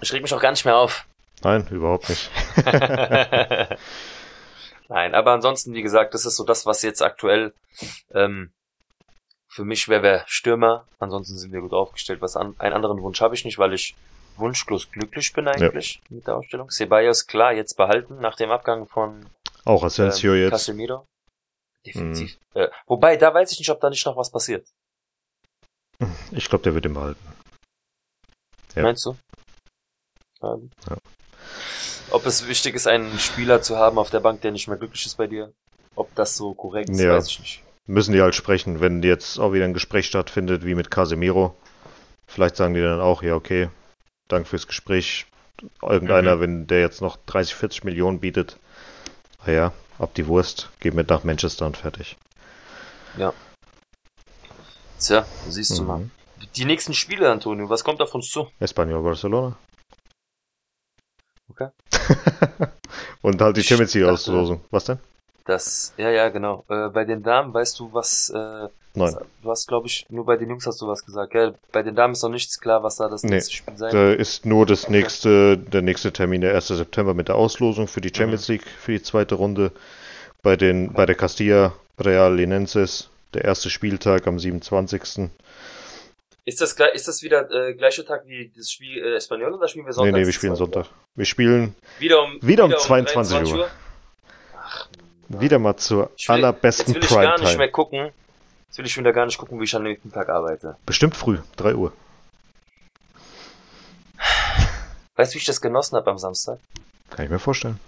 [0.01, 1.05] Ich reg mich auch gar nicht mehr auf.
[1.43, 2.29] Nein, überhaupt nicht.
[4.89, 7.53] Nein, aber ansonsten, wie gesagt, das ist so das, was jetzt aktuell
[8.13, 8.51] ähm,
[9.47, 10.85] für mich wäre wär Stürmer.
[10.99, 12.21] Ansonsten sind wir gut aufgestellt.
[12.21, 13.95] Was an, einen anderen Wunsch habe ich nicht, weil ich
[14.37, 16.15] wunschlos glücklich bin eigentlich ja.
[16.15, 16.69] mit der Ausstellung.
[16.69, 19.25] Ceballos klar jetzt behalten nach dem Abgang von
[19.65, 20.51] auch Asensio ähm, jetzt.
[20.51, 21.05] Casemiro.
[21.85, 22.37] Definitiv.
[22.53, 22.61] Mhm.
[22.61, 24.67] Äh, wobei, da weiß ich nicht, ob da nicht noch was passiert.
[26.31, 27.25] Ich glaube, der wird ihn behalten.
[28.75, 28.83] Ja.
[28.83, 29.15] Meinst du?
[30.43, 30.97] Ähm, ja.
[32.11, 35.05] Ob es wichtig ist, einen Spieler zu haben auf der Bank, der nicht mehr glücklich
[35.05, 35.53] ist bei dir?
[35.95, 37.15] Ob das so korrekt ist, ja.
[37.15, 37.63] weiß ich nicht.
[37.87, 41.55] Müssen die halt sprechen, wenn jetzt auch wieder ein Gespräch stattfindet, wie mit Casemiro.
[42.27, 43.69] Vielleicht sagen die dann auch, ja, okay,
[44.27, 45.25] danke fürs Gespräch.
[45.81, 46.41] Irgendeiner, mhm.
[46.41, 48.57] wenn der jetzt noch 30, 40 Millionen bietet,
[49.45, 52.17] naja, ab die Wurst, geh mit nach Manchester und fertig.
[53.17, 53.33] Ja.
[54.99, 55.87] Tja, siehst du mhm.
[55.87, 56.09] mal.
[56.55, 58.47] Die nächsten Spiele, Antonio, was kommt auf uns zu?
[58.59, 59.57] Espanyol Barcelona.
[61.51, 61.69] Okay.
[63.21, 64.61] und halt die Champions League Auslosung.
[64.71, 64.99] Was denn?
[65.45, 66.63] Das, ja, ja, genau.
[66.69, 69.15] Äh, bei den Damen weißt du, was, äh, Nein.
[69.41, 71.55] du hast, glaube ich, nur bei den Jungs hast du was gesagt, gell?
[71.71, 74.17] Bei den Damen ist noch nichts klar, was da das nee, nächste Spiel sein wird.
[74.17, 74.93] Da ist nur das okay.
[74.93, 76.67] nächste, der nächste Termin, der 1.
[76.67, 78.53] September mit der Auslosung für die Champions mhm.
[78.53, 79.71] League, für die zweite Runde.
[80.43, 80.93] Bei den, okay.
[80.95, 85.29] bei der Castilla Real Linenses, der erste Spieltag am 27.
[86.43, 89.85] Ist das, ist das wieder äh, gleicher Tag wie das Spiel äh, Espanyol oder spielen
[89.85, 90.13] wir Sonntag?
[90.13, 90.87] Nee, nee, wir spielen Sonntag.
[91.13, 93.59] Wir spielen wieder um, wieder um, wieder um 22 Uhr.
[93.59, 93.69] Uhr.
[94.57, 94.87] Ach,
[95.27, 98.11] wieder mal zur will, allerbesten Prime Jetzt will ich gar nicht mehr gucken.
[98.67, 100.77] Jetzt will ich wieder gar nicht gucken, wie ich am nächsten Tag arbeite.
[100.85, 101.93] Bestimmt früh, 3 Uhr.
[105.15, 106.57] Weißt du, wie ich das genossen habe am Samstag?
[107.11, 107.79] Kann ich mir vorstellen.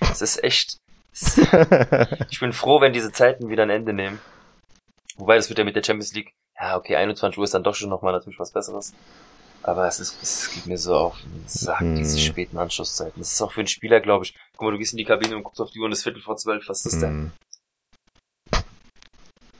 [0.00, 0.76] Es ist echt.
[2.30, 4.20] ich bin froh, wenn diese Zeiten wieder ein Ende nehmen.
[5.16, 7.74] Wobei, das wird ja mit der Champions League, ja, okay, 21 Uhr ist dann doch
[7.74, 8.94] schon nochmal natürlich was Besseres.
[9.62, 11.96] Aber es ist, es geht mir so auf den Sack, mm.
[11.96, 13.20] diese späten Anschlusszeiten.
[13.20, 14.34] Das ist auch für einen Spieler, glaube ich.
[14.52, 16.04] Guck mal, du gehst in die Kabine und guckst auf die Uhr und es ist
[16.04, 17.16] Viertel vor zwölf, was ist das denn?
[17.16, 17.32] Mm.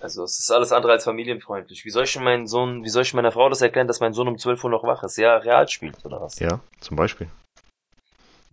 [0.01, 1.85] Also, es ist alles andere als familienfreundlich.
[1.85, 4.29] Wie soll ich meinen Sohn, wie soll ich meiner Frau das erklären, dass mein Sohn
[4.29, 5.17] um 12 Uhr noch wach ist?
[5.17, 6.39] Ja, real spielt, oder was?
[6.39, 7.29] Ja, zum Beispiel.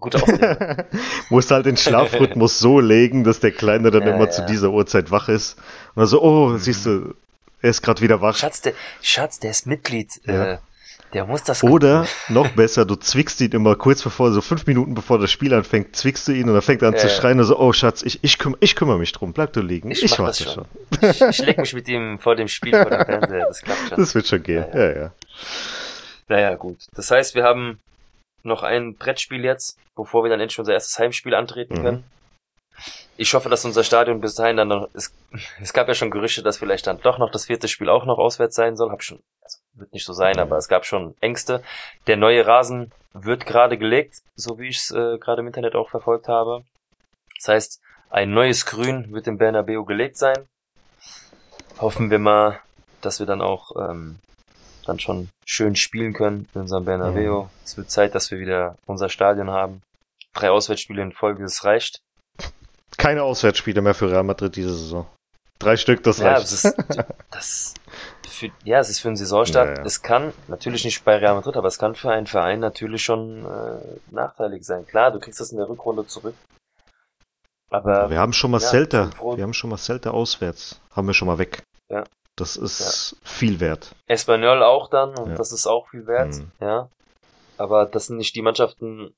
[0.03, 0.85] Gute Ausrede.
[1.29, 4.31] Musst halt den Schlafrhythmus so legen, dass der Kleine dann ja, immer ja.
[4.31, 5.57] zu dieser Uhrzeit wach ist.
[5.95, 6.57] Und dann so, oh, mhm.
[6.57, 7.15] siehst du,
[7.61, 8.35] er ist gerade wieder wach.
[8.35, 10.09] Schatz, der, Schatz, der ist Mitglied.
[10.25, 10.55] Ja.
[10.55, 10.57] Äh,
[11.13, 11.63] der muss das.
[11.63, 15.53] Oder noch besser, du zwickst ihn immer kurz bevor, so fünf Minuten bevor das Spiel
[15.53, 18.01] anfängt, zwickst du ihn und er fängt an äh, zu schreien und so, oh Schatz,
[18.03, 19.89] ich, ich, küm ich kümmere mich drum, bleib du liegen.
[19.89, 20.65] Ich, ich mach das schon.
[20.99, 21.09] schon.
[21.09, 23.97] Ich, ich leg mich mit ihm vor dem Spiel vor dem Fernseher, das klappt schon.
[23.97, 24.95] Das wird schon gehen, ja, ja.
[24.95, 25.11] ja.
[26.27, 26.79] Naja, gut.
[26.95, 27.79] Das heißt, wir haben
[28.43, 31.83] noch ein Brettspiel jetzt, bevor wir dann endlich unser erstes Heimspiel antreten mhm.
[31.83, 32.03] können.
[33.15, 35.13] Ich hoffe, dass unser Stadion bis dahin dann noch, es,
[35.61, 38.17] es gab ja schon Gerüchte, dass vielleicht dann doch noch das vierte Spiel auch noch
[38.17, 38.91] auswärts sein soll.
[38.91, 40.41] Hab schon, also wird nicht so sein, mhm.
[40.41, 41.63] aber es gab schon Ängste.
[42.07, 45.89] Der neue Rasen wird gerade gelegt, so wie ich es äh, gerade im Internet auch
[45.89, 46.63] verfolgt habe.
[47.37, 50.47] Das heißt, ein neues Grün wird im Bernabeu gelegt sein.
[51.79, 52.59] Hoffen wir mal,
[53.01, 54.19] dass wir dann auch ähm,
[54.85, 57.43] dann schon schön spielen können in unserem Bernabeu.
[57.43, 57.49] Mhm.
[57.63, 59.81] Es wird Zeit, dass wir wieder unser Stadion haben.
[60.33, 62.01] Drei Auswärtsspiele in Folge, das reicht.
[62.97, 65.07] Keine Auswärtsspiele mehr für Real Madrid diese Saison.
[65.59, 66.43] Drei Stück, das ja, reicht.
[66.43, 66.75] Das ist,
[67.31, 67.73] das,
[68.27, 69.69] für, ja, es ist für einen Saisonstart.
[69.69, 69.85] Ja, ja.
[69.85, 73.45] Es kann, natürlich nicht bei Real Madrid, aber es kann für einen Verein natürlich schon
[73.45, 74.85] äh, nachteilig sein.
[74.85, 76.35] Klar, du kriegst das in der Rückrunde zurück.
[77.69, 79.09] Aber wir haben schon mal ja, Celta.
[79.35, 80.79] Wir haben schon mal Celta auswärts.
[80.91, 81.63] Haben wir schon mal weg.
[81.89, 82.03] Ja.
[82.35, 83.17] Das ist ja.
[83.23, 83.95] viel wert.
[84.07, 85.35] Espanyol auch dann und ja.
[85.35, 86.51] das ist auch viel wert, mhm.
[86.59, 86.89] ja.
[87.57, 89.13] Aber das sind nicht die Mannschaften,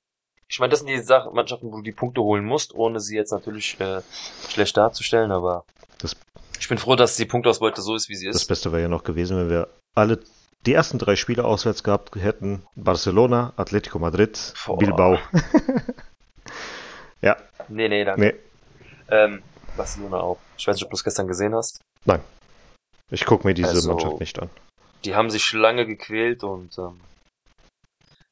[0.49, 3.15] ich meine, das sind die Sachen, Mannschaften, wo du die Punkte holen musst, ohne sie
[3.15, 4.01] jetzt natürlich äh,
[4.49, 5.63] schlecht darzustellen, aber
[5.99, 6.15] das,
[6.59, 8.35] ich bin froh, dass die Punktausbeute so ist, wie sie ist.
[8.35, 10.19] Das Beste wäre ja noch gewesen, wenn wir alle
[10.65, 12.63] die ersten drei Spiele auswärts gehabt hätten.
[12.75, 14.77] Barcelona, Atletico Madrid, Boah.
[14.77, 15.19] Bilbao.
[17.21, 17.37] ja.
[17.69, 18.21] Nee, nee, danke.
[18.21, 18.33] Nee.
[19.09, 19.41] Ähm,
[19.77, 20.39] Barcelona auch.
[20.57, 21.81] Ich weiß nicht, ob du es gestern gesehen hast.
[22.05, 22.21] Nein.
[23.11, 24.49] Ich gucke mir diese also, Mannschaft nicht an.
[25.03, 26.99] Die haben sich lange gequält und ähm,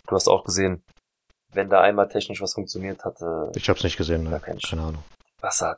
[0.08, 0.84] du hast auch gesehen,
[1.54, 3.52] wenn da einmal technisch was funktioniert hatte.
[3.56, 4.40] Ich habe es nicht gesehen, ne?
[4.44, 5.04] keine, keine Ahnung.
[5.42, 5.78] Wasser.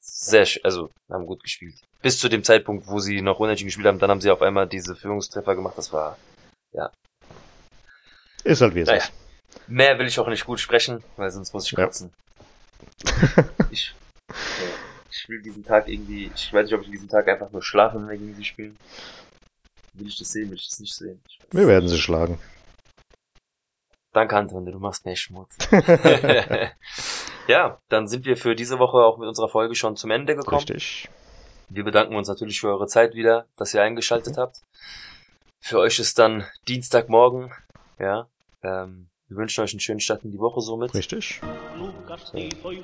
[0.00, 1.80] Sehr, also haben gut gespielt.
[2.02, 4.68] Bis zu dem Zeitpunkt, wo sie noch unentschieden gespielt haben, dann haben sie auf einmal
[4.68, 5.74] diese Führungstreffer gemacht.
[5.76, 6.18] Das war,
[6.72, 6.90] ja.
[8.44, 9.02] Ist halt wie es naja.
[9.02, 9.12] ist.
[9.66, 12.12] Mehr will ich auch nicht gut sprechen, weil sonst muss ich kotzen.
[13.04, 13.44] Ja.
[13.70, 13.94] ich,
[14.28, 17.62] ja ich will diesen Tag irgendwie, ich weiß nicht, ob ich diesen Tag einfach nur
[17.62, 18.76] schlafen, wenn gegen sie spielen.
[19.94, 21.20] Will ich das sehen, will ich das nicht sehen?
[21.50, 22.38] Wir werden sie schlagen.
[24.12, 25.56] Danke, Anton, du machst mir Schmutz.
[27.48, 30.58] ja, dann sind wir für diese Woche auch mit unserer Folge schon zum Ende gekommen.
[30.58, 31.08] Richtig.
[31.68, 34.62] Wir bedanken uns natürlich für eure Zeit wieder, dass ihr eingeschaltet habt.
[35.60, 37.52] für euch ist dann Dienstagmorgen,
[37.98, 38.26] ja.
[38.62, 40.92] Ähm, wir wünschen euch einen schönen Start in die Woche somit.
[40.92, 41.40] Richtig.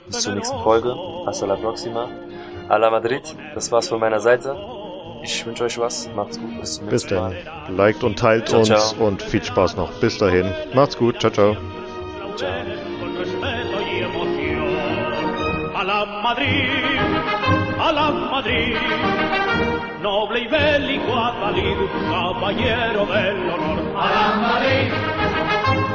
[0.07, 0.94] Bis zur nächsten Folge.
[1.26, 2.09] Hasta la próxima.
[2.68, 3.34] A la Madrid.
[3.55, 4.57] Das war's von meiner Seite.
[5.24, 6.09] Ich wünsche euch was.
[6.14, 6.61] Macht's gut.
[6.61, 7.34] Bis zum Bis nächsten Mal.
[7.44, 7.76] dann.
[7.76, 9.07] Liked und teilt Ciao, uns ciao.
[9.07, 9.90] und viel Spaß noch.
[10.01, 10.53] Bis dahin.
[10.72, 11.18] Macht's gut.
[11.18, 11.57] Ciao, ciao.
[12.36, 12.49] Ciao.
[15.74, 16.70] A la Madrid,
[17.78, 18.76] a la Madrid,
[20.03, 21.76] noble y bélico Adalid,
[22.11, 23.78] caballero del honor.
[23.97, 24.92] A la Madrid,